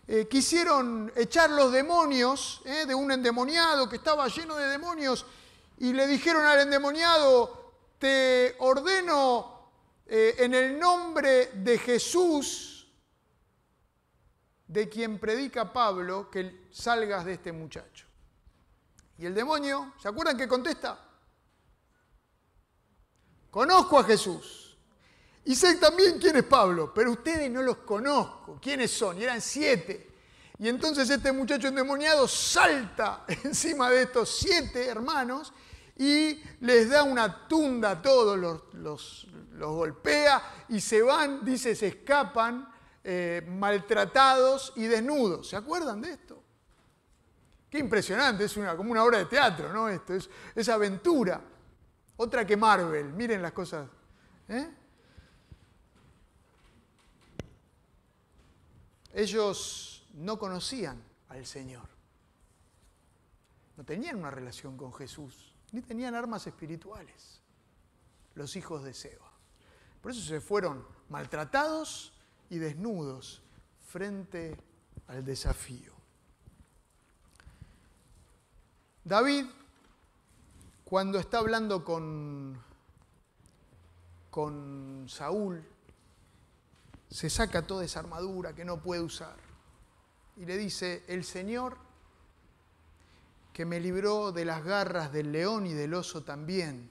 eh, 0.08 0.26
quisieron 0.28 1.12
echar 1.14 1.50
los 1.50 1.70
demonios 1.70 2.60
¿eh? 2.64 2.86
de 2.86 2.94
un 2.96 3.12
endemoniado 3.12 3.88
que 3.88 3.96
estaba 3.96 4.26
lleno 4.26 4.56
de 4.56 4.66
demonios 4.66 5.24
y 5.78 5.92
le 5.92 6.06
dijeron 6.06 6.44
al 6.44 6.60
endemoniado, 6.60 7.74
te 7.98 8.56
ordeno 8.58 9.70
eh, 10.06 10.36
en 10.38 10.54
el 10.54 10.78
nombre 10.78 11.46
de 11.54 11.78
Jesús, 11.78 12.88
de 14.66 14.88
quien 14.88 15.18
predica 15.18 15.72
Pablo, 15.72 16.30
que 16.30 16.68
salgas 16.70 17.24
de 17.24 17.34
este 17.34 17.52
muchacho. 17.52 18.06
Y 19.18 19.26
el 19.26 19.34
demonio, 19.34 19.94
¿se 20.00 20.08
acuerdan 20.08 20.36
que 20.36 20.48
contesta? 20.48 20.98
Conozco 23.50 23.98
a 23.98 24.04
Jesús. 24.04 24.76
Y 25.44 25.54
sé 25.54 25.76
también 25.76 26.18
quién 26.18 26.36
es 26.36 26.44
Pablo, 26.44 26.92
pero 26.92 27.12
ustedes 27.12 27.50
no 27.50 27.62
los 27.62 27.78
conozco. 27.78 28.58
¿Quiénes 28.60 28.90
son? 28.90 29.18
Y 29.18 29.24
eran 29.24 29.40
siete. 29.40 30.10
Y 30.58 30.68
entonces 30.68 31.08
este 31.08 31.32
muchacho 31.32 31.68
endemoniado 31.68 32.26
salta 32.26 33.24
encima 33.44 33.90
de 33.90 34.02
estos 34.02 34.38
siete 34.38 34.86
hermanos 34.86 35.52
y 35.96 36.42
les 36.60 36.90
da 36.90 37.02
una 37.02 37.48
tunda 37.48 37.90
a 37.92 38.02
todos, 38.02 38.38
los, 38.74 39.26
golpea 39.58 40.66
y 40.68 40.80
se 40.80 41.02
van, 41.02 41.44
dice, 41.44 41.74
se 41.74 41.88
escapan 41.88 42.68
eh, 43.02 43.42
maltratados 43.48 44.72
y 44.76 44.84
desnudos. 44.86 45.48
¿Se 45.48 45.56
acuerdan 45.56 46.02
de 46.02 46.10
esto? 46.10 46.42
Qué 47.70 47.78
impresionante, 47.78 48.44
es 48.44 48.56
una, 48.56 48.76
como 48.76 48.92
una 48.92 49.04
obra 49.04 49.18
de 49.18 49.24
teatro, 49.26 49.72
¿no? 49.72 49.88
Esto 49.88 50.14
es, 50.14 50.28
es 50.54 50.68
aventura. 50.68 51.40
Otra 52.18 52.46
que 52.46 52.56
Marvel, 52.56 53.12
miren 53.12 53.42
las 53.42 53.52
cosas. 53.52 53.88
¿eh? 54.48 54.70
Ellos 59.12 60.06
no 60.14 60.38
conocían 60.38 61.02
al 61.28 61.46
Señor. 61.46 61.88
No 63.76 63.84
tenían 63.84 64.16
una 64.16 64.30
relación 64.30 64.76
con 64.76 64.92
Jesús, 64.92 65.55
ni 65.72 65.82
tenían 65.82 66.14
armas 66.14 66.46
espirituales, 66.46 67.40
los 68.34 68.56
hijos 68.56 68.82
de 68.82 68.94
Seba. 68.94 69.30
Por 70.00 70.12
eso 70.12 70.20
se 70.20 70.40
fueron 70.40 70.86
maltratados 71.08 72.12
y 72.50 72.58
desnudos 72.58 73.42
frente 73.88 74.56
al 75.08 75.24
desafío. 75.24 75.92
David, 79.04 79.46
cuando 80.84 81.18
está 81.18 81.38
hablando 81.38 81.84
con, 81.84 82.60
con 84.30 85.06
Saúl, 85.08 85.64
se 87.08 87.30
saca 87.30 87.62
toda 87.62 87.84
esa 87.84 88.00
armadura 88.00 88.54
que 88.54 88.64
no 88.64 88.82
puede 88.82 89.00
usar 89.00 89.36
y 90.36 90.44
le 90.44 90.56
dice, 90.56 91.04
el 91.08 91.24
Señor 91.24 91.78
que 93.56 93.64
me 93.64 93.80
libró 93.80 94.32
de 94.32 94.44
las 94.44 94.62
garras 94.62 95.10
del 95.10 95.32
león 95.32 95.66
y 95.66 95.72
del 95.72 95.94
oso 95.94 96.22
también, 96.22 96.90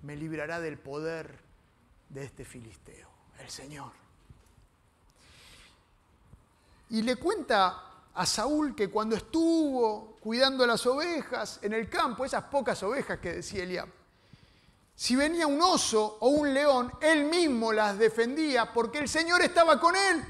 me 0.00 0.16
librará 0.16 0.58
del 0.58 0.78
poder 0.78 1.38
de 2.08 2.24
este 2.24 2.46
filisteo, 2.46 3.10
el 3.38 3.50
Señor. 3.50 3.92
Y 6.88 7.02
le 7.02 7.16
cuenta 7.16 8.06
a 8.14 8.24
Saúl 8.24 8.74
que 8.74 8.88
cuando 8.88 9.16
estuvo 9.16 10.16
cuidando 10.18 10.66
las 10.66 10.86
ovejas 10.86 11.58
en 11.60 11.74
el 11.74 11.90
campo, 11.90 12.24
esas 12.24 12.44
pocas 12.44 12.82
ovejas 12.82 13.18
que 13.18 13.34
decía 13.34 13.62
Eliab, 13.62 13.88
si 14.94 15.14
venía 15.14 15.46
un 15.46 15.60
oso 15.60 16.16
o 16.20 16.28
un 16.28 16.54
león, 16.54 16.90
él 17.02 17.26
mismo 17.26 17.70
las 17.70 17.98
defendía 17.98 18.72
porque 18.72 18.98
el 18.98 19.10
Señor 19.10 19.42
estaba 19.42 19.78
con 19.78 19.94
él. 19.94 20.24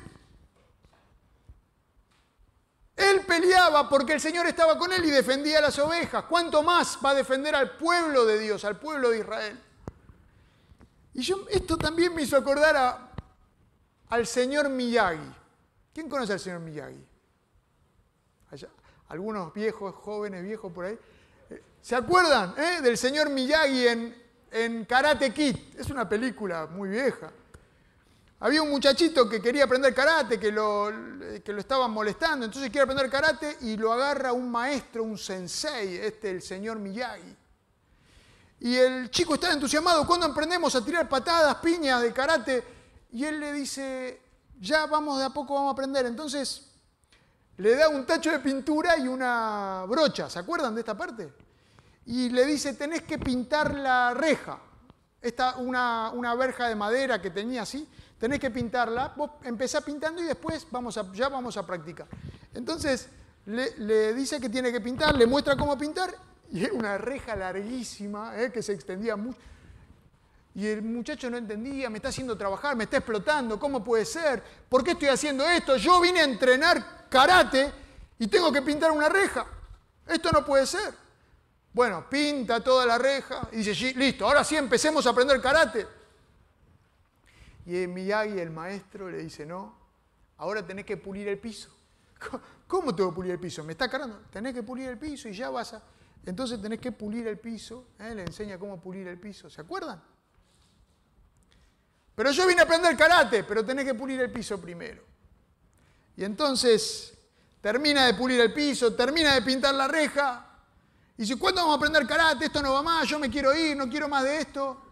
Él 3.10 3.22
peleaba 3.26 3.88
porque 3.88 4.14
el 4.14 4.20
Señor 4.20 4.46
estaba 4.46 4.78
con 4.78 4.92
él 4.92 5.04
y 5.04 5.10
defendía 5.10 5.60
las 5.60 5.78
ovejas. 5.78 6.24
¿Cuánto 6.24 6.62
más 6.62 6.98
va 7.04 7.10
a 7.10 7.14
defender 7.14 7.54
al 7.54 7.76
pueblo 7.76 8.24
de 8.24 8.38
Dios, 8.38 8.64
al 8.64 8.78
pueblo 8.78 9.10
de 9.10 9.18
Israel? 9.18 9.60
Y 11.14 11.22
yo, 11.22 11.46
esto 11.50 11.76
también 11.76 12.14
me 12.14 12.22
hizo 12.22 12.36
acordar 12.36 13.10
al 14.08 14.26
señor 14.26 14.68
Miyagi. 14.68 15.34
¿Quién 15.92 16.08
conoce 16.08 16.32
al 16.32 16.40
señor 16.40 16.60
Miyagi? 16.60 17.08
algunos 19.08 19.52
viejos, 19.52 19.94
jóvenes, 19.94 20.42
viejos 20.42 20.72
por 20.72 20.86
ahí. 20.86 20.98
¿Se 21.82 21.94
acuerdan 21.94 22.54
eh, 22.56 22.80
del 22.80 22.96
señor 22.96 23.28
Miyagi 23.28 23.86
en 23.86 24.22
en 24.52 24.84
Karate 24.84 25.32
Kid. 25.32 25.56
Es 25.78 25.90
una 25.90 26.08
película 26.08 26.66
muy 26.66 26.90
vieja. 26.90 27.32
Había 28.42 28.62
un 28.62 28.70
muchachito 28.70 29.28
que 29.28 29.40
quería 29.40 29.64
aprender 29.64 29.94
karate, 29.94 30.38
que 30.38 30.50
lo, 30.50 30.90
que 31.44 31.52
lo 31.52 31.60
estaban 31.60 31.90
molestando, 31.90 32.44
entonces 32.44 32.70
quiere 32.70 32.82
aprender 32.82 33.08
karate 33.08 33.56
y 33.62 33.76
lo 33.76 33.92
agarra 33.92 34.32
un 34.32 34.50
maestro, 34.50 35.04
un 35.04 35.16
sensei, 35.16 35.96
este 35.96 36.30
el 36.30 36.42
señor 36.42 36.78
Miyagi. 36.78 37.36
Y 38.60 38.76
el 38.76 39.10
chico 39.10 39.34
está 39.34 39.52
entusiasmado, 39.52 40.06
cuando 40.06 40.26
aprendemos 40.26 40.74
a 40.74 40.84
tirar 40.84 41.08
patadas, 41.08 41.54
piñas 41.56 42.02
de 42.02 42.12
karate? 42.12 42.64
Y 43.12 43.24
él 43.24 43.40
le 43.40 43.52
dice, 43.52 44.20
ya 44.60 44.86
vamos 44.86 45.18
de 45.18 45.24
a 45.24 45.30
poco, 45.30 45.54
vamos 45.54 45.70
a 45.70 45.72
aprender. 45.72 46.06
Entonces 46.06 46.70
le 47.56 47.76
da 47.76 47.88
un 47.88 48.04
tacho 48.04 48.30
de 48.30 48.40
pintura 48.40 48.98
y 48.98 49.08
una 49.08 49.84
brocha, 49.88 50.28
¿se 50.28 50.38
acuerdan 50.38 50.74
de 50.74 50.80
esta 50.80 50.96
parte? 50.96 51.32
y 52.06 52.30
le 52.30 52.44
dice, 52.44 52.74
tenés 52.74 53.02
que 53.02 53.18
pintar 53.18 53.74
la 53.74 54.14
reja. 54.14 54.58
Esta, 55.20 55.56
una, 55.56 56.10
una 56.10 56.34
verja 56.34 56.68
de 56.68 56.74
madera 56.74 57.22
que 57.22 57.30
tenía 57.30 57.62
así, 57.62 57.88
tenés 58.22 58.38
que 58.38 58.52
pintarla. 58.52 59.12
Vos 59.16 59.32
empezás 59.42 59.82
pintando 59.82 60.22
y 60.22 60.26
después 60.26 60.64
vamos 60.70 60.96
a, 60.96 61.12
ya 61.12 61.28
vamos 61.28 61.56
a 61.56 61.66
practicar. 61.66 62.06
Entonces 62.54 63.08
le, 63.46 64.14
dice 64.14 64.40
que 64.40 64.48
tiene 64.48 64.70
que 64.70 64.80
pintar, 64.80 65.16
le 65.16 65.26
muestra 65.26 65.56
cómo 65.56 65.76
pintar 65.76 66.14
y 66.52 66.62
es 66.64 66.70
una 66.70 66.98
reja 66.98 67.34
larguísima 67.34 68.40
eh, 68.40 68.52
que 68.52 68.62
se 68.62 68.74
extendía 68.74 69.16
mucho. 69.16 69.40
Y 70.54 70.68
el 70.68 70.82
muchacho 70.82 71.28
no 71.30 71.36
entendía, 71.36 71.90
me 71.90 71.96
está 71.96 72.10
haciendo 72.10 72.38
trabajar, 72.38 72.76
me 72.76 72.84
está 72.84 72.98
explotando, 72.98 73.58
¿cómo 73.58 73.82
puede 73.82 74.04
ser? 74.04 74.40
¿Por 74.68 74.84
qué 74.84 74.92
estoy 74.92 75.08
haciendo 75.08 75.44
esto? 75.48 75.76
Yo 75.76 76.00
vine 76.00 76.20
a 76.20 76.24
entrenar 76.24 77.08
karate 77.08 77.72
y 78.20 78.28
tengo 78.28 78.52
que 78.52 78.62
pintar 78.62 78.92
una 78.92 79.08
reja. 79.08 79.44
Esto 80.06 80.30
no 80.30 80.44
puede 80.44 80.64
ser. 80.66 80.94
Bueno, 81.72 82.08
pinta 82.08 82.62
toda 82.62 82.86
la 82.86 82.98
reja 82.98 83.48
y 83.50 83.64
dice, 83.64 83.94
listo, 83.96 84.26
ahora 84.26 84.44
sí 84.44 84.54
empecemos 84.56 85.04
a 85.08 85.10
aprender 85.10 85.40
karate. 85.40 86.01
Y 87.66 87.86
Miyagi, 87.86 88.38
el 88.38 88.50
maestro, 88.50 89.10
le 89.10 89.18
dice, 89.18 89.46
no, 89.46 89.74
ahora 90.38 90.66
tenés 90.66 90.84
que 90.84 90.96
pulir 90.96 91.28
el 91.28 91.38
piso. 91.38 91.70
¿Cómo 92.66 92.94
tengo 92.94 93.10
que 93.10 93.16
pulir 93.16 93.32
el 93.32 93.38
piso? 93.38 93.62
Me 93.64 93.72
está 93.72 93.88
cargando. 93.88 94.22
Tenés 94.30 94.54
que 94.54 94.62
pulir 94.62 94.88
el 94.88 94.98
piso 94.98 95.28
y 95.28 95.32
ya 95.32 95.50
vas 95.50 95.74
a... 95.74 95.82
Entonces 96.24 96.60
tenés 96.60 96.80
que 96.80 96.92
pulir 96.92 97.26
el 97.26 97.38
piso. 97.38 97.88
¿eh? 97.98 98.14
Le 98.14 98.22
enseña 98.22 98.58
cómo 98.58 98.80
pulir 98.80 99.06
el 99.08 99.18
piso. 99.18 99.50
¿Se 99.50 99.60
acuerdan? 99.60 100.02
Pero 102.14 102.30
yo 102.30 102.46
vine 102.46 102.60
a 102.60 102.64
aprender 102.64 102.96
karate, 102.96 103.44
pero 103.44 103.64
tenés 103.64 103.84
que 103.84 103.94
pulir 103.94 104.20
el 104.20 104.30
piso 104.30 104.60
primero. 104.60 105.02
Y 106.16 106.24
entonces 106.24 107.14
termina 107.60 108.06
de 108.06 108.14
pulir 108.14 108.40
el 108.40 108.52
piso, 108.52 108.94
termina 108.94 109.34
de 109.34 109.42
pintar 109.42 109.74
la 109.74 109.88
reja, 109.88 110.52
y 111.16 111.22
dice, 111.22 111.36
¿cuándo 111.36 111.60
vamos 111.60 111.74
a 111.74 111.76
aprender 111.76 112.06
karate? 112.06 112.46
Esto 112.46 112.62
no 112.62 112.72
va 112.72 112.82
más, 112.82 113.08
yo 113.08 113.18
me 113.18 113.30
quiero 113.30 113.54
ir, 113.54 113.76
no 113.76 113.88
quiero 113.88 114.08
más 114.08 114.24
de 114.24 114.38
esto. 114.40 114.91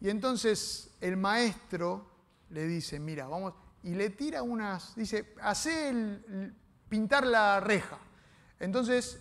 Y 0.00 0.10
entonces 0.10 0.90
el 1.00 1.16
maestro 1.16 2.06
le 2.50 2.66
dice, 2.66 3.00
mira, 3.00 3.26
vamos, 3.26 3.54
y 3.82 3.94
le 3.94 4.10
tira 4.10 4.42
unas, 4.42 4.94
dice, 4.94 5.34
hace 5.40 5.88
el, 5.88 6.54
pintar 6.88 7.26
la 7.26 7.60
reja. 7.60 7.98
Entonces 8.60 9.20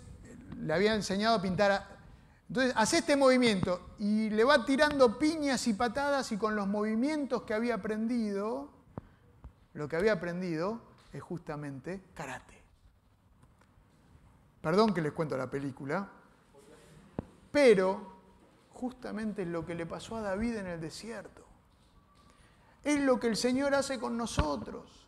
le 0.57 0.73
había 0.73 0.95
enseñado 0.95 1.35
a 1.35 1.41
pintar, 1.41 1.97
entonces 2.47 2.73
hace 2.75 2.99
este 2.99 3.15
movimiento 3.15 3.95
y 3.99 4.29
le 4.29 4.43
va 4.43 4.65
tirando 4.65 5.17
piñas 5.19 5.67
y 5.67 5.73
patadas 5.73 6.31
y 6.31 6.37
con 6.37 6.55
los 6.55 6.67
movimientos 6.67 7.43
que 7.43 7.53
había 7.53 7.75
aprendido, 7.75 8.69
lo 9.73 9.87
que 9.87 9.95
había 9.95 10.13
aprendido 10.13 10.81
es 11.11 11.21
justamente 11.21 12.03
karate. 12.13 12.61
Perdón 14.61 14.93
que 14.93 15.01
les 15.01 15.11
cuento 15.11 15.37
la 15.37 15.49
película, 15.49 16.09
pero 17.51 18.14
justamente 18.75 19.43
es 19.43 19.47
lo 19.47 19.65
que 19.65 19.73
le 19.73 19.85
pasó 19.85 20.17
a 20.17 20.21
David 20.21 20.57
en 20.57 20.67
el 20.67 20.81
desierto. 20.81 21.43
Es 22.83 22.99
lo 22.99 23.19
que 23.19 23.27
el 23.27 23.37
Señor 23.37 23.73
hace 23.73 23.97
con 23.97 24.17
nosotros. 24.17 25.07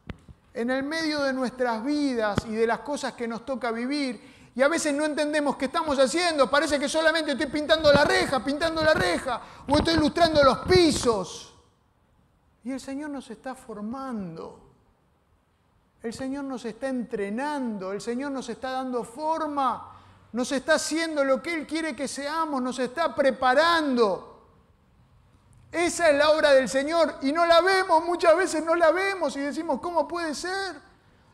En 0.53 0.71
el 0.71 0.83
medio 0.83 1.21
de 1.21 1.33
nuestras 1.33 1.83
vidas 1.83 2.37
y 2.47 2.55
de 2.55 2.65
las 2.65 2.79
cosas 2.79 3.13
que 3.13 3.27
nos 3.27 3.45
toca 3.45 3.71
vivir, 3.71 4.35
y 4.55 4.61
a 4.63 4.67
veces 4.67 4.93
no 4.93 5.05
entendemos 5.05 5.55
qué 5.57 5.65
estamos 5.65 5.99
haciendo, 5.99 6.49
parece 6.49 6.79
que 6.79 6.89
solamente 6.89 7.33
estoy 7.33 7.47
pintando 7.47 7.93
la 7.93 8.03
reja, 8.03 8.43
pintando 8.43 8.81
la 8.81 8.93
reja, 8.93 9.41
o 9.67 9.77
estoy 9.77 9.95
ilustrando 9.95 10.43
los 10.43 10.59
pisos. 10.59 11.53
Y 12.63 12.71
el 12.71 12.79
Señor 12.79 13.11
nos 13.11 13.29
está 13.29 13.53
formando. 13.53 14.63
El 16.01 16.13
Señor 16.13 16.45
nos 16.45 16.65
está 16.65 16.87
entrenando, 16.87 17.91
el 17.91 18.01
Señor 18.01 18.31
nos 18.31 18.49
está 18.49 18.71
dando 18.71 19.03
forma 19.03 19.96
nos 20.37 20.51
está 20.51 20.75
haciendo 20.75 21.23
lo 21.23 21.41
que 21.41 21.51
Él 21.51 21.65
quiere 21.65 21.95
que 21.95 22.07
seamos, 22.07 22.61
nos 22.61 22.77
está 22.77 23.15
preparando. 23.15 24.39
Esa 25.71 26.11
es 26.11 26.15
la 26.15 26.29
obra 26.29 26.51
del 26.51 26.69
Señor 26.69 27.15
y 27.23 27.31
no 27.31 27.43
la 27.47 27.59
vemos, 27.61 28.05
muchas 28.05 28.37
veces 28.37 28.63
no 28.63 28.75
la 28.75 28.91
vemos 28.91 29.35
y 29.35 29.39
decimos, 29.39 29.79
¿cómo 29.81 30.07
puede 30.07 30.35
ser? 30.35 30.75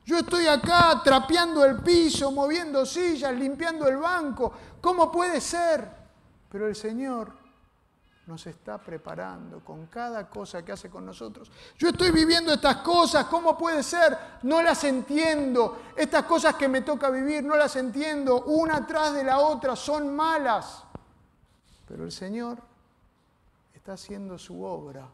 Yo 0.06 0.20
estoy 0.20 0.48
acá 0.48 1.02
trapeando 1.04 1.66
el 1.66 1.82
piso, 1.82 2.32
moviendo 2.32 2.86
sillas, 2.86 3.34
limpiando 3.34 3.90
el 3.90 3.98
banco, 3.98 4.54
¿cómo 4.80 5.12
puede 5.12 5.42
ser? 5.42 5.86
Pero 6.48 6.70
el 6.70 6.76
Señor 6.78 7.43
nos 8.26 8.48
está 8.48 8.78
preparando 8.78 9.60
con 9.60 9.88
cada 9.88 10.30
cosa 10.30 10.64
que 10.64 10.72
hace 10.72 10.90
con 10.90 11.06
nosotros. 11.06 11.52
Yo 11.78 11.90
estoy 11.90 12.12
viviendo 12.12 12.54
estas 12.54 12.78
cosas, 12.78 13.26
¿cómo 13.26 13.58
puede 13.58 13.84
ser? 13.84 14.18
No 14.44 14.62
las 14.62 14.84
entiendo. 14.86 15.82
Estas 15.96 16.24
cosas 16.24 16.56
que 16.56 16.70
me 16.70 16.82
toca 16.82 17.10
vivir, 17.10 17.44
no 17.44 17.58
las 17.58 17.76
entiendo. 17.76 18.44
Una 18.46 18.88
tras 18.88 19.14
de 19.14 19.26
la 19.26 19.40
otra 19.40 19.76
son 19.76 20.16
malas. 20.16 20.86
Pero 21.88 22.06
el 22.06 22.12
Señor 22.12 22.60
está 23.74 23.94
haciendo 23.94 24.38
su 24.38 24.64
obra, 24.64 25.10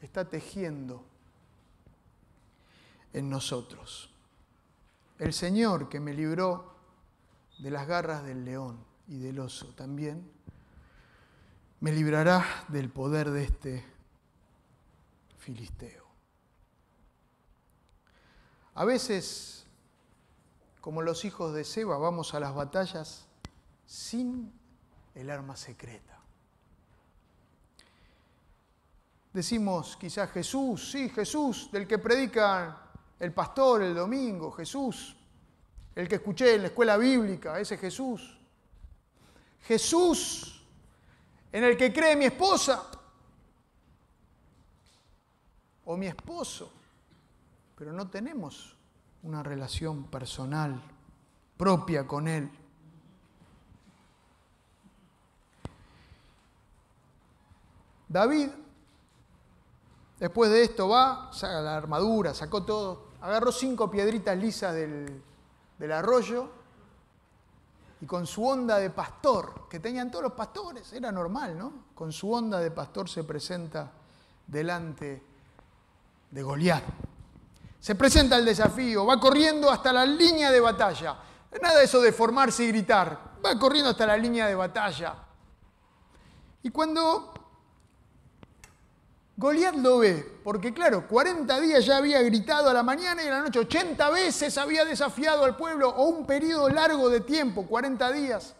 está 0.00 0.24
tejiendo 0.24 1.04
en 3.12 3.28
nosotros. 3.28 4.10
El 5.18 5.34
Señor 5.34 5.90
que 5.90 6.00
me 6.00 6.14
libró 6.14 6.74
de 7.58 7.70
las 7.70 7.86
garras 7.86 8.24
del 8.24 8.42
león 8.46 8.82
y 9.06 9.18
del 9.18 9.38
oso 9.38 9.66
también 9.74 10.39
me 11.80 11.92
librará 11.92 12.44
del 12.68 12.90
poder 12.90 13.30
de 13.30 13.44
este 13.44 13.84
filisteo. 15.38 16.04
A 18.74 18.84
veces, 18.84 19.66
como 20.80 21.02
los 21.02 21.24
hijos 21.24 21.54
de 21.54 21.64
Seba, 21.64 21.96
vamos 21.98 22.34
a 22.34 22.40
las 22.40 22.54
batallas 22.54 23.26
sin 23.86 24.52
el 25.14 25.30
arma 25.30 25.56
secreta. 25.56 26.18
Decimos 29.32 29.96
quizás 29.96 30.30
Jesús, 30.30 30.90
sí, 30.90 31.08
Jesús, 31.08 31.70
del 31.72 31.86
que 31.86 31.98
predica 31.98 32.90
el 33.18 33.32
pastor 33.32 33.82
el 33.82 33.94
domingo, 33.94 34.50
Jesús. 34.52 35.16
el 35.94 36.08
que 36.08 36.14
escuché 36.16 36.54
en 36.54 36.62
la 36.62 36.68
escuela 36.68 36.96
bíblica, 36.96 37.58
ese 37.58 37.76
Jesús. 37.76 38.38
Jesús 39.62 40.59
en 41.52 41.64
el 41.64 41.76
que 41.76 41.92
cree 41.92 42.16
mi 42.16 42.26
esposa 42.26 42.90
o 45.84 45.96
mi 45.96 46.06
esposo, 46.06 46.72
pero 47.76 47.92
no 47.92 48.08
tenemos 48.08 48.76
una 49.22 49.42
relación 49.42 50.04
personal 50.04 50.80
propia 51.56 52.06
con 52.06 52.28
Él. 52.28 52.50
David, 58.08 58.48
después 60.18 60.50
de 60.50 60.62
esto, 60.62 60.88
va, 60.88 61.32
saca 61.32 61.60
la 61.60 61.76
armadura, 61.76 62.34
sacó 62.34 62.64
todo, 62.64 63.10
agarró 63.20 63.52
cinco 63.52 63.90
piedritas 63.90 64.36
lisas 64.36 64.74
del, 64.74 65.22
del 65.78 65.92
arroyo 65.92 66.59
y 68.00 68.06
con 68.06 68.26
su 68.26 68.46
onda 68.46 68.78
de 68.78 68.90
pastor, 68.90 69.68
que 69.68 69.78
tenían 69.78 70.10
todos 70.10 70.24
los 70.24 70.32
pastores, 70.32 70.92
era 70.92 71.12
normal, 71.12 71.56
¿no? 71.58 71.72
Con 71.94 72.12
su 72.12 72.32
onda 72.32 72.58
de 72.58 72.70
pastor 72.70 73.08
se 73.08 73.24
presenta 73.24 73.90
delante 74.46 75.22
de 76.30 76.42
Goliat. 76.42 76.84
Se 77.78 77.94
presenta 77.94 78.36
el 78.36 78.44
desafío, 78.44 79.04
va 79.06 79.20
corriendo 79.20 79.70
hasta 79.70 79.92
la 79.92 80.06
línea 80.06 80.50
de 80.50 80.60
batalla. 80.60 81.18
Nada 81.60 81.78
de 81.78 81.84
eso 81.84 82.00
de 82.00 82.12
formarse 82.12 82.64
y 82.64 82.68
gritar, 82.68 83.36
va 83.44 83.58
corriendo 83.58 83.90
hasta 83.90 84.06
la 84.06 84.16
línea 84.16 84.46
de 84.46 84.54
batalla. 84.54 85.14
Y 86.62 86.70
cuando 86.70 87.32
Goliat 89.40 89.74
lo 89.76 90.00
ve, 90.00 90.40
porque 90.44 90.74
claro, 90.74 91.08
40 91.08 91.60
días 91.60 91.86
ya 91.86 91.96
había 91.96 92.20
gritado 92.20 92.68
a 92.68 92.74
la 92.74 92.82
mañana 92.82 93.24
y 93.24 93.28
a 93.28 93.30
la 93.30 93.40
noche, 93.40 93.60
80 93.60 94.10
veces 94.10 94.58
había 94.58 94.84
desafiado 94.84 95.46
al 95.46 95.56
pueblo, 95.56 95.88
o 95.88 96.08
un 96.08 96.26
periodo 96.26 96.68
largo 96.68 97.08
de 97.08 97.20
tiempo, 97.20 97.66
40 97.66 98.12
días. 98.12 98.54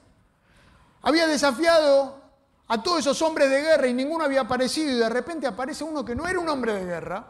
Había 1.02 1.26
desafiado 1.26 2.18
a 2.66 2.82
todos 2.82 3.00
esos 3.00 3.20
hombres 3.20 3.50
de 3.50 3.60
guerra 3.60 3.88
y 3.88 3.92
ninguno 3.92 4.24
había 4.24 4.40
aparecido 4.40 4.90
y 4.90 4.94
de 4.94 5.10
repente 5.10 5.46
aparece 5.46 5.84
uno 5.84 6.02
que 6.02 6.14
no 6.14 6.26
era 6.26 6.40
un 6.40 6.48
hombre 6.48 6.72
de 6.72 6.86
guerra. 6.86 7.26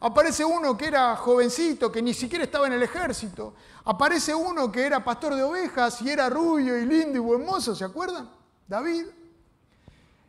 Aparece 0.00 0.42
uno 0.42 0.74
que 0.74 0.86
era 0.86 1.16
jovencito, 1.16 1.92
que 1.92 2.00
ni 2.00 2.14
siquiera 2.14 2.46
estaba 2.46 2.66
en 2.66 2.72
el 2.72 2.82
ejército. 2.82 3.56
Aparece 3.84 4.34
uno 4.34 4.72
que 4.72 4.86
era 4.86 5.04
pastor 5.04 5.34
de 5.34 5.42
ovejas 5.42 6.00
y 6.00 6.08
era 6.08 6.30
rubio 6.30 6.78
y 6.78 6.86
lindo 6.86 7.18
y 7.18 7.20
buen 7.20 7.44
mozo, 7.44 7.74
¿se 7.74 7.84
acuerdan? 7.84 8.30
David. 8.66 9.04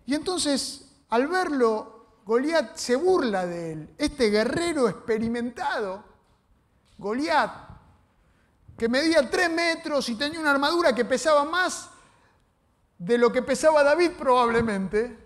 Y 0.06 0.16
entonces, 0.16 0.92
al 1.10 1.28
verlo, 1.28 1.95
Goliat 2.26 2.76
se 2.76 2.96
burla 2.96 3.46
de 3.46 3.72
él, 3.74 3.90
este 4.00 4.32
guerrero 4.32 4.90
experimentado, 4.90 6.04
Goliat, 6.98 7.52
que 8.76 8.90
medía 8.90 9.30
tres 9.30 9.50
metros 9.52 10.10
y 10.10 10.16
tenía 10.16 10.40
una 10.40 10.50
armadura 10.52 10.96
que 10.96 11.06
pesaba 11.06 11.46
más 11.46 11.92
de 12.98 13.18
lo 13.20 13.32
que 13.32 13.44
pesaba 13.44 13.84
David 13.84 14.12
probablemente, 14.18 15.26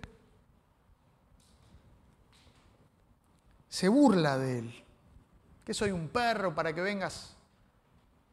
se 3.70 3.88
burla 3.88 4.38
de 4.38 4.60
él. 4.60 4.86
Que 5.64 5.74
soy 5.74 5.92
un 5.92 6.10
perro 6.10 6.54
para 6.54 6.74
que 6.74 6.82
vengas 6.82 7.36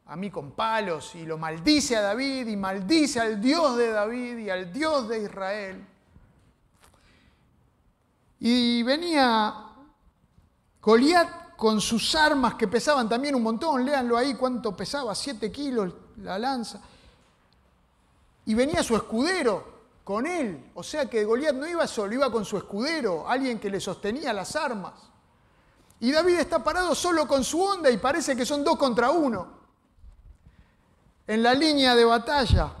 a 0.07 0.15
mí 0.15 0.29
con 0.29 0.51
palos 0.51 1.15
y 1.15 1.25
lo 1.25 1.37
maldice 1.37 1.95
a 1.95 2.01
David 2.01 2.47
y 2.47 2.57
maldice 2.57 3.19
al 3.21 3.39
Dios 3.39 3.77
de 3.77 3.91
David 3.91 4.37
y 4.39 4.49
al 4.49 4.73
Dios 4.73 5.07
de 5.07 5.23
Israel. 5.23 5.87
Y 8.39 8.83
venía 8.83 9.53
Goliat 10.81 11.55
con 11.55 11.81
sus 11.81 12.15
armas 12.15 12.55
que 12.55 12.67
pesaban 12.67 13.09
también 13.09 13.35
un 13.35 13.43
montón, 13.43 13.83
léanlo 13.83 14.15
ahí 14.15 14.35
cuánto 14.35 14.75
pesaba, 14.75 15.15
7 15.15 15.51
kilos 15.51 15.93
la 16.17 16.37
lanza. 16.37 16.79
Y 18.45 18.53
venía 18.53 18.83
su 18.83 18.95
escudero 18.95 19.75
con 20.03 20.25
él, 20.25 20.71
o 20.75 20.83
sea 20.83 21.09
que 21.09 21.25
Goliat 21.25 21.55
no 21.55 21.67
iba 21.67 21.85
solo, 21.87 22.13
iba 22.13 22.31
con 22.31 22.45
su 22.45 22.57
escudero, 22.57 23.27
alguien 23.27 23.59
que 23.59 23.69
le 23.69 23.81
sostenía 23.81 24.31
las 24.31 24.55
armas. 24.55 24.93
Y 25.99 26.11
David 26.11 26.39
está 26.39 26.63
parado 26.63 26.95
solo 26.95 27.27
con 27.27 27.43
su 27.43 27.61
onda 27.61 27.89
y 27.89 27.97
parece 27.97 28.35
que 28.35 28.45
son 28.45 28.63
dos 28.63 28.77
contra 28.77 29.09
uno 29.09 29.57
en 31.25 31.43
la 31.43 31.53
línea 31.53 31.95
de 31.95 32.05
batalla. 32.05 32.71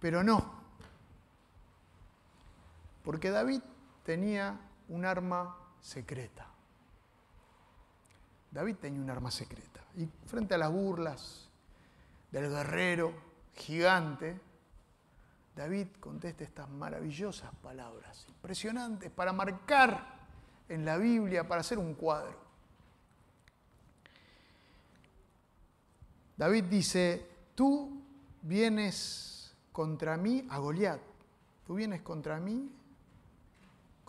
Pero 0.00 0.22
no, 0.22 0.44
porque 3.04 3.30
David 3.30 3.62
tenía 4.04 4.58
un 4.88 5.04
arma 5.04 5.56
secreta. 5.80 6.46
David 8.50 8.76
tenía 8.76 9.00
un 9.00 9.10
arma 9.10 9.30
secreta. 9.30 9.80
Y 9.96 10.06
frente 10.26 10.54
a 10.54 10.58
las 10.58 10.72
burlas 10.72 11.48
del 12.30 12.48
guerrero 12.50 13.12
gigante, 13.54 14.40
David 15.54 15.88
contesta 16.00 16.44
estas 16.44 16.68
maravillosas 16.68 17.54
palabras, 17.56 18.26
impresionantes, 18.28 19.10
para 19.10 19.32
marcar 19.32 20.18
en 20.68 20.84
la 20.84 20.96
Biblia, 20.96 21.46
para 21.46 21.60
hacer 21.60 21.78
un 21.78 21.94
cuadro. 21.94 22.38
David 26.36 26.64
dice, 26.64 27.28
tú 27.54 28.02
vienes 28.42 29.54
contra 29.72 30.16
mí 30.16 30.46
a 30.48 30.58
Goliat, 30.58 31.00
tú 31.66 31.74
vienes 31.74 32.00
contra 32.00 32.40
mí 32.40 32.72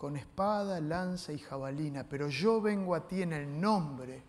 con 0.02 0.16
espada, 0.16 0.80
lanza 0.80 1.32
y 1.32 1.38
jabalina, 1.38 2.02
pero 2.02 2.28
yo 2.28 2.60
vengo 2.60 2.92
a 2.92 3.06
ti 3.06 3.22
en 3.22 3.32
el 3.32 3.60
nombre 3.60 4.20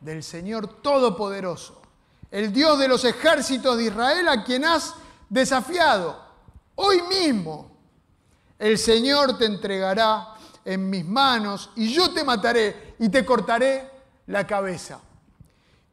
del 0.00 0.24
Señor 0.24 0.82
Todopoderoso, 0.82 1.80
el 2.32 2.52
Dios 2.52 2.76
de 2.80 2.88
los 2.88 3.04
ejércitos 3.04 3.76
de 3.76 3.84
Israel 3.84 4.26
a 4.26 4.42
quien 4.42 4.64
has 4.64 4.96
desafiado. 5.28 6.20
Hoy 6.74 7.00
mismo 7.02 7.70
el 8.58 8.76
Señor 8.76 9.38
te 9.38 9.44
entregará 9.44 10.34
en 10.64 10.90
mis 10.90 11.04
manos 11.04 11.70
y 11.76 11.94
yo 11.94 12.12
te 12.12 12.24
mataré 12.24 12.96
y 12.98 13.08
te 13.08 13.24
cortaré 13.24 13.88
la 14.26 14.44
cabeza. 14.44 14.98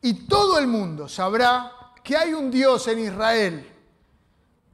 Y 0.01 0.25
todo 0.25 0.57
el 0.57 0.65
mundo 0.65 1.07
sabrá 1.07 1.93
que 2.03 2.17
hay 2.17 2.33
un 2.33 2.49
Dios 2.49 2.87
en 2.87 2.97
Israel 2.97 3.70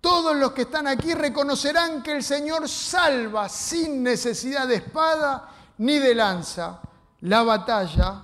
todos 0.07 0.37
los 0.37 0.53
que 0.53 0.61
están 0.61 0.87
aquí 0.87 1.13
reconocerán 1.13 2.01
que 2.01 2.13
el 2.13 2.23
Señor 2.23 2.69
salva 2.69 3.49
sin 3.49 4.01
necesidad 4.01 4.65
de 4.65 4.75
espada 4.75 5.49
ni 5.79 5.99
de 5.99 6.15
lanza. 6.15 6.79
La 7.19 7.43
batalla 7.43 8.23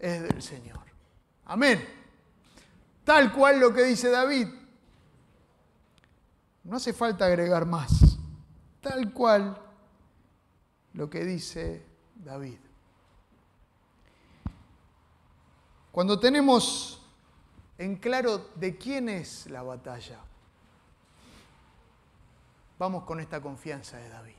es 0.00 0.20
del 0.20 0.42
Señor. 0.42 0.80
Amén. 1.44 1.80
Tal 3.04 3.32
cual 3.32 3.60
lo 3.60 3.72
que 3.72 3.84
dice 3.84 4.10
David. 4.10 4.48
No 6.64 6.78
hace 6.78 6.92
falta 6.92 7.26
agregar 7.26 7.66
más. 7.66 8.18
Tal 8.80 9.12
cual 9.12 9.56
lo 10.94 11.08
que 11.08 11.24
dice 11.24 11.86
David. 12.16 12.58
Cuando 15.92 16.18
tenemos 16.18 17.00
en 17.78 17.94
claro 17.94 18.50
de 18.56 18.76
quién 18.76 19.08
es 19.08 19.48
la 19.48 19.62
batalla, 19.62 20.18
Vamos 22.82 23.04
con 23.04 23.20
esta 23.20 23.40
confianza 23.40 23.96
de 23.96 24.08
David. 24.08 24.34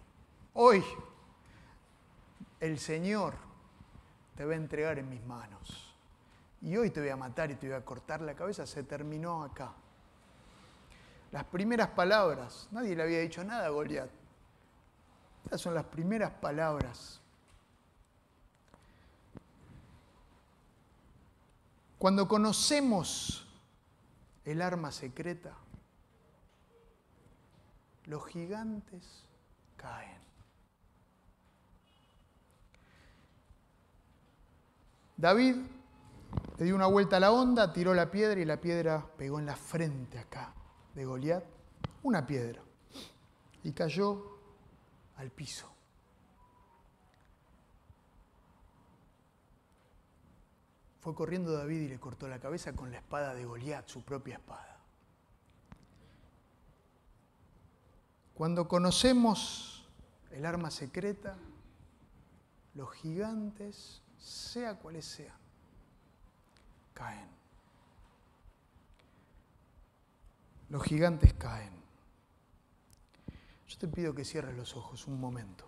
Hoy 0.55 0.83
el 2.59 2.77
Señor 2.77 3.35
te 4.35 4.43
va 4.43 4.51
a 4.51 4.57
entregar 4.57 4.99
en 4.99 5.07
mis 5.07 5.23
manos. 5.23 5.95
Y 6.61 6.75
hoy 6.75 6.89
te 6.89 6.99
voy 6.99 7.07
a 7.07 7.15
matar 7.15 7.51
y 7.51 7.55
te 7.55 7.67
voy 7.67 7.77
a 7.77 7.85
cortar 7.85 8.19
la 8.19 8.35
cabeza. 8.35 8.65
Se 8.65 8.83
terminó 8.83 9.45
acá. 9.45 9.71
Las 11.31 11.45
primeras 11.45 11.91
palabras, 11.91 12.67
nadie 12.71 12.97
le 12.97 13.03
había 13.03 13.21
dicho 13.21 13.45
nada 13.45 13.67
a 13.67 13.69
Goliat. 13.69 14.09
Estas 15.45 15.61
son 15.61 15.73
las 15.73 15.85
primeras 15.85 16.31
palabras. 16.31 17.21
Cuando 21.97 22.27
conocemos 22.27 23.47
el 24.43 24.61
arma 24.61 24.91
secreta, 24.91 25.55
los 28.05 28.25
gigantes 28.25 29.25
caen. 29.77 30.21
David 35.17 35.55
le 36.57 36.65
dio 36.65 36.75
una 36.75 36.87
vuelta 36.87 37.17
a 37.17 37.19
la 37.19 37.31
onda, 37.31 37.71
tiró 37.71 37.93
la 37.93 38.11
piedra 38.11 38.39
y 38.39 38.45
la 38.45 38.59
piedra 38.59 39.05
pegó 39.17 39.39
en 39.39 39.45
la 39.45 39.55
frente 39.55 40.19
acá 40.19 40.53
de 40.93 41.05
Goliat, 41.05 41.43
una 42.03 42.25
piedra, 42.25 42.61
y 43.63 43.71
cayó 43.71 44.37
al 45.15 45.31
piso. 45.31 45.69
Fue 50.99 51.13
corriendo 51.15 51.51
David 51.51 51.81
y 51.81 51.87
le 51.89 51.99
cortó 51.99 52.27
la 52.27 52.39
cabeza 52.39 52.73
con 52.73 52.91
la 52.91 52.97
espada 52.97 53.33
de 53.33 53.45
Goliat, 53.45 53.87
su 53.87 54.03
propia 54.03 54.35
espada. 54.35 54.72
Cuando 58.33 58.67
conocemos 58.67 59.85
el 60.31 60.45
arma 60.45 60.71
secreta, 60.71 61.35
los 62.73 62.91
gigantes, 62.93 64.01
sea 64.17 64.75
cuales 64.75 65.05
sean, 65.05 65.37
caen. 66.93 67.33
los 70.73 70.81
gigantes 70.81 71.31
caen. 71.35 71.71
Yo 73.67 73.77
te 73.77 73.87
pido 73.87 74.15
que 74.15 74.25
cierres 74.25 74.57
los 74.57 74.75
ojos 74.75 75.05
un 75.05 75.19
momento. 75.19 75.65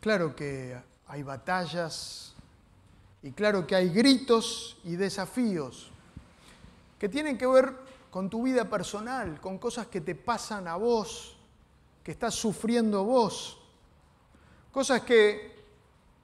Claro 0.00 0.34
que 0.34 0.80
hay 1.08 1.22
batallas 1.22 2.34
y 3.26 3.32
claro 3.32 3.66
que 3.66 3.74
hay 3.74 3.88
gritos 3.88 4.76
y 4.84 4.94
desafíos 4.94 5.90
que 6.96 7.08
tienen 7.08 7.36
que 7.36 7.48
ver 7.48 7.74
con 8.08 8.30
tu 8.30 8.44
vida 8.44 8.70
personal, 8.70 9.40
con 9.40 9.58
cosas 9.58 9.88
que 9.88 10.00
te 10.00 10.14
pasan 10.14 10.68
a 10.68 10.76
vos, 10.76 11.36
que 12.04 12.12
estás 12.12 12.36
sufriendo 12.36 13.02
vos, 13.02 13.58
cosas 14.70 15.02
que 15.02 15.60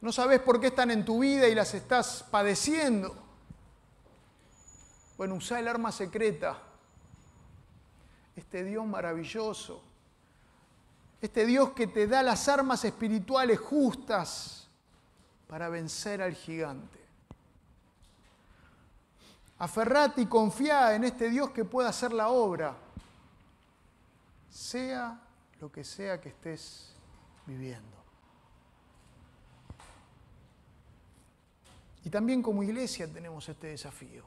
no 0.01 0.13
sabes 0.13 0.39
por 0.43 0.61
qué 0.61 0.69
están 0.69 0.93
en 0.93 1.05
tu 1.05 1.19
vida 1.19 1.49
y 1.49 1.57
las 1.57 1.75
estás 1.75 2.25
padeciendo. 2.31 3.17
Bueno, 5.19 5.35
usa 5.35 5.59
el 5.59 5.67
arma 5.67 5.91
secreta, 5.91 6.63
este 8.37 8.63
Dios 8.63 8.87
maravilloso, 8.87 9.83
este 11.21 11.47
Dios 11.47 11.71
que 11.71 11.89
te 11.89 12.07
da 12.07 12.23
las 12.23 12.47
armas 12.49 12.85
espirituales 12.85 13.59
justas 13.59 14.62
para 15.53 15.69
vencer 15.69 16.23
al 16.23 16.33
gigante. 16.33 16.99
Aferrate 19.59 20.23
y 20.23 20.27
confía 20.27 20.95
en 20.95 21.05
este 21.05 21.29
Dios 21.29 21.51
que 21.51 21.67
pueda 21.67 21.91
hacer 21.91 22.15
la 22.15 22.31
obra, 22.31 22.75
sea 24.49 25.21
lo 25.61 25.71
que 25.71 25.85
sea 25.85 26.19
que 26.23 26.31
estés 26.31 26.95
viviendo. 27.45 27.99
Y 32.03 32.09
también 32.09 32.43
como 32.43 32.63
iglesia 32.63 33.07
tenemos 33.13 33.47
este 33.47 33.67
desafío. 33.67 34.25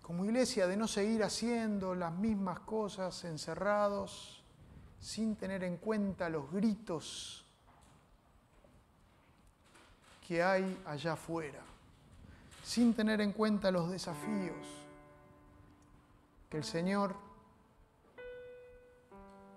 Como 0.00 0.24
iglesia 0.24 0.68
de 0.68 0.76
no 0.76 0.86
seguir 0.86 1.24
haciendo 1.24 1.96
las 1.96 2.12
mismas 2.12 2.60
cosas 2.60 3.24
encerrados, 3.24 4.44
sin 5.00 5.34
tener 5.34 5.64
en 5.64 5.76
cuenta 5.78 6.28
los 6.28 6.52
gritos 6.52 7.43
que 10.26 10.42
hay 10.42 10.82
allá 10.86 11.12
afuera 11.12 11.60
sin 12.62 12.94
tener 12.94 13.20
en 13.20 13.32
cuenta 13.32 13.70
los 13.70 13.90
desafíos 13.90 14.66
que 16.48 16.56
el 16.56 16.64
Señor 16.64 17.14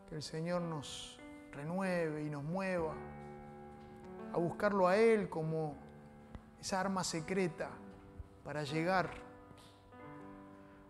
que 0.09 0.15
el 0.15 0.24
Señor 0.24 0.61
nos 0.61 1.20
renueve 1.51 2.24
y 2.24 2.30
nos 2.30 2.43
mueva 2.43 2.93
a 4.34 4.38
buscarlo 4.38 4.88
a 4.88 4.97
Él 4.97 5.30
como 5.30 5.76
esa 6.61 6.80
arma 6.80 7.03
secreta 7.03 7.70
para 8.43 8.63
llegar, 8.63 9.09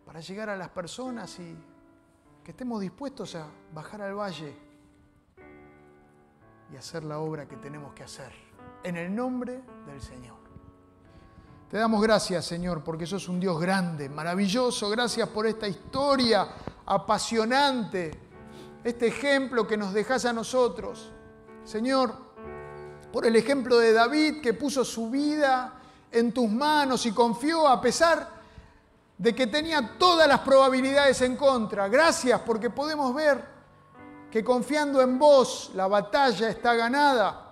para 0.06 0.20
llegar 0.20 0.50
a 0.50 0.58
las 0.58 0.70
personas 0.70 1.40
y 1.40 1.58
que 2.44 2.52
estemos 2.52 2.80
dispuestos 2.80 3.36
a 3.36 3.48
bajar 3.74 4.02
al 4.02 4.14
valle 4.16 4.56
y 6.72 6.76
hacer 6.76 7.04
la 7.04 7.20
obra 7.20 7.48
que 7.48 7.58
tenemos 7.58 7.94
que 7.94 8.04
hacer, 8.04 8.34
en 8.84 8.98
el 8.98 9.14
nombre 9.14 9.62
del 9.86 10.02
Señor. 10.02 10.38
Te 11.70 11.78
damos 11.78 12.02
gracias, 12.02 12.46
Señor, 12.46 12.82
porque 12.82 13.06
sos 13.06 13.28
un 13.28 13.42
Dios 13.42 13.60
grande, 13.60 14.08
maravilloso. 14.08 14.90
Gracias 14.90 15.28
por 15.28 15.46
esta 15.46 15.68
historia 15.68 16.48
apasionante, 16.86 18.12
este 18.84 19.08
ejemplo 19.08 19.68
que 19.68 19.76
nos 19.76 19.94
dejas 19.94 20.24
a 20.24 20.32
nosotros. 20.32 21.12
Señor, 21.66 22.16
por 23.12 23.26
el 23.26 23.36
ejemplo 23.36 23.80
de 23.80 23.92
David 23.92 24.42
que 24.42 24.54
puso 24.54 24.86
su 24.86 25.10
vida 25.10 25.74
en 26.10 26.32
tus 26.32 26.50
manos 26.50 27.06
y 27.06 27.12
confió 27.12 27.68
a 27.68 27.82
pesar 27.82 28.30
de 29.18 29.36
que 29.36 29.48
tenía 29.48 29.98
todas 29.98 30.26
las 30.28 30.40
probabilidades 30.40 31.22
en 31.22 31.36
contra. 31.36 31.90
Gracias 31.90 32.40
porque 32.42 32.70
podemos 32.70 33.14
ver 33.14 33.44
que 34.32 34.42
confiando 34.42 35.02
en 35.02 35.20
vos 35.20 35.72
la 35.74 35.88
batalla 35.88 36.50
está 36.50 36.76
ganada 36.76 37.47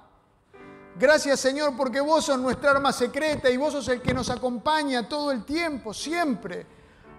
Gracias 0.98 1.42
Señor 1.42 1.76
porque 1.76 2.00
vos 2.00 2.26
sos 2.26 2.40
nuestra 2.40 2.72
arma 2.72 2.94
secreta 2.94 3.50
y 3.50 3.58
vos 3.58 3.74
sos 3.74 3.90
el 3.90 4.02
que 4.02 4.14
nos 4.14 4.30
acompaña 4.30 5.10
todo 5.10 5.32
el 5.32 5.44
tiempo, 5.44 5.94
siempre. 5.94 6.66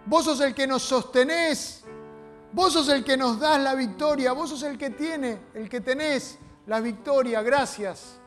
Vos 0.07 0.25
sos 0.25 0.41
el 0.41 0.55
que 0.55 0.67
nos 0.67 0.83
sostenés. 0.83 1.83
Vos 2.53 2.73
sos 2.73 2.89
el 2.89 3.05
que 3.05 3.19
nos 3.19 3.39
das 3.39 3.61
la 3.61 3.75
victoria. 3.75 4.33
Vos 4.33 4.49
sos 4.49 4.63
el 4.63 4.79
que 4.79 4.91
tiene, 4.91 5.49
el 5.53 5.69
que 5.69 5.83
tenés 5.83 6.39
la 6.67 6.81
victoria. 6.81 7.43
Gracias 7.43 8.19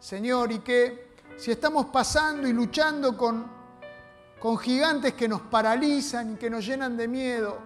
Señor. 0.00 0.50
Y 0.50 0.58
que 0.58 1.14
si 1.36 1.52
estamos 1.52 1.86
pasando 1.86 2.48
y 2.48 2.52
luchando 2.52 3.16
con, 3.16 3.46
con 4.40 4.58
gigantes 4.58 5.14
que 5.14 5.28
nos 5.28 5.42
paralizan 5.42 6.32
y 6.32 6.36
que 6.36 6.50
nos 6.50 6.66
llenan 6.66 6.96
de 6.96 7.06
miedo, 7.06 7.58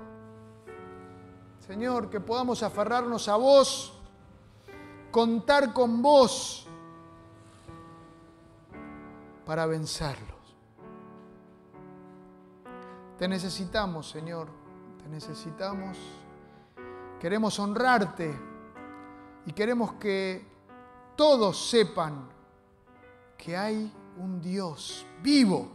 Señor, 1.66 2.10
que 2.10 2.20
podamos 2.20 2.62
aferrarnos 2.62 3.28
a 3.28 3.36
vos, 3.36 3.94
contar 5.10 5.72
con 5.72 6.02
vos 6.02 6.66
para 9.44 9.66
vencerlos. 9.66 10.56
Te 13.18 13.28
necesitamos, 13.28 14.08
Señor, 14.08 14.48
te 15.02 15.08
necesitamos. 15.08 15.98
Queremos 17.18 17.58
honrarte 17.58 18.34
y 19.46 19.52
queremos 19.52 19.94
que 19.94 20.46
todos 21.16 21.68
sepan 21.68 22.28
que 23.36 23.56
hay 23.56 23.92
un 24.16 24.40
Dios 24.40 25.06
vivo 25.22 25.70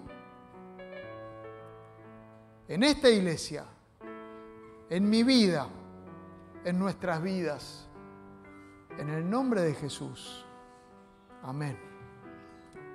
en 2.68 2.84
esta 2.84 3.10
iglesia, 3.10 3.66
en 4.90 5.10
mi 5.10 5.24
vida, 5.24 5.68
en 6.64 6.80
nuestras 6.80 7.22
vidas. 7.22 7.88
En 8.98 9.10
el 9.10 9.30
nombre 9.30 9.62
de 9.62 9.74
Jesús. 9.74 10.46
Amén. 11.44 11.78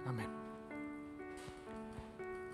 Amén. 0.06 0.39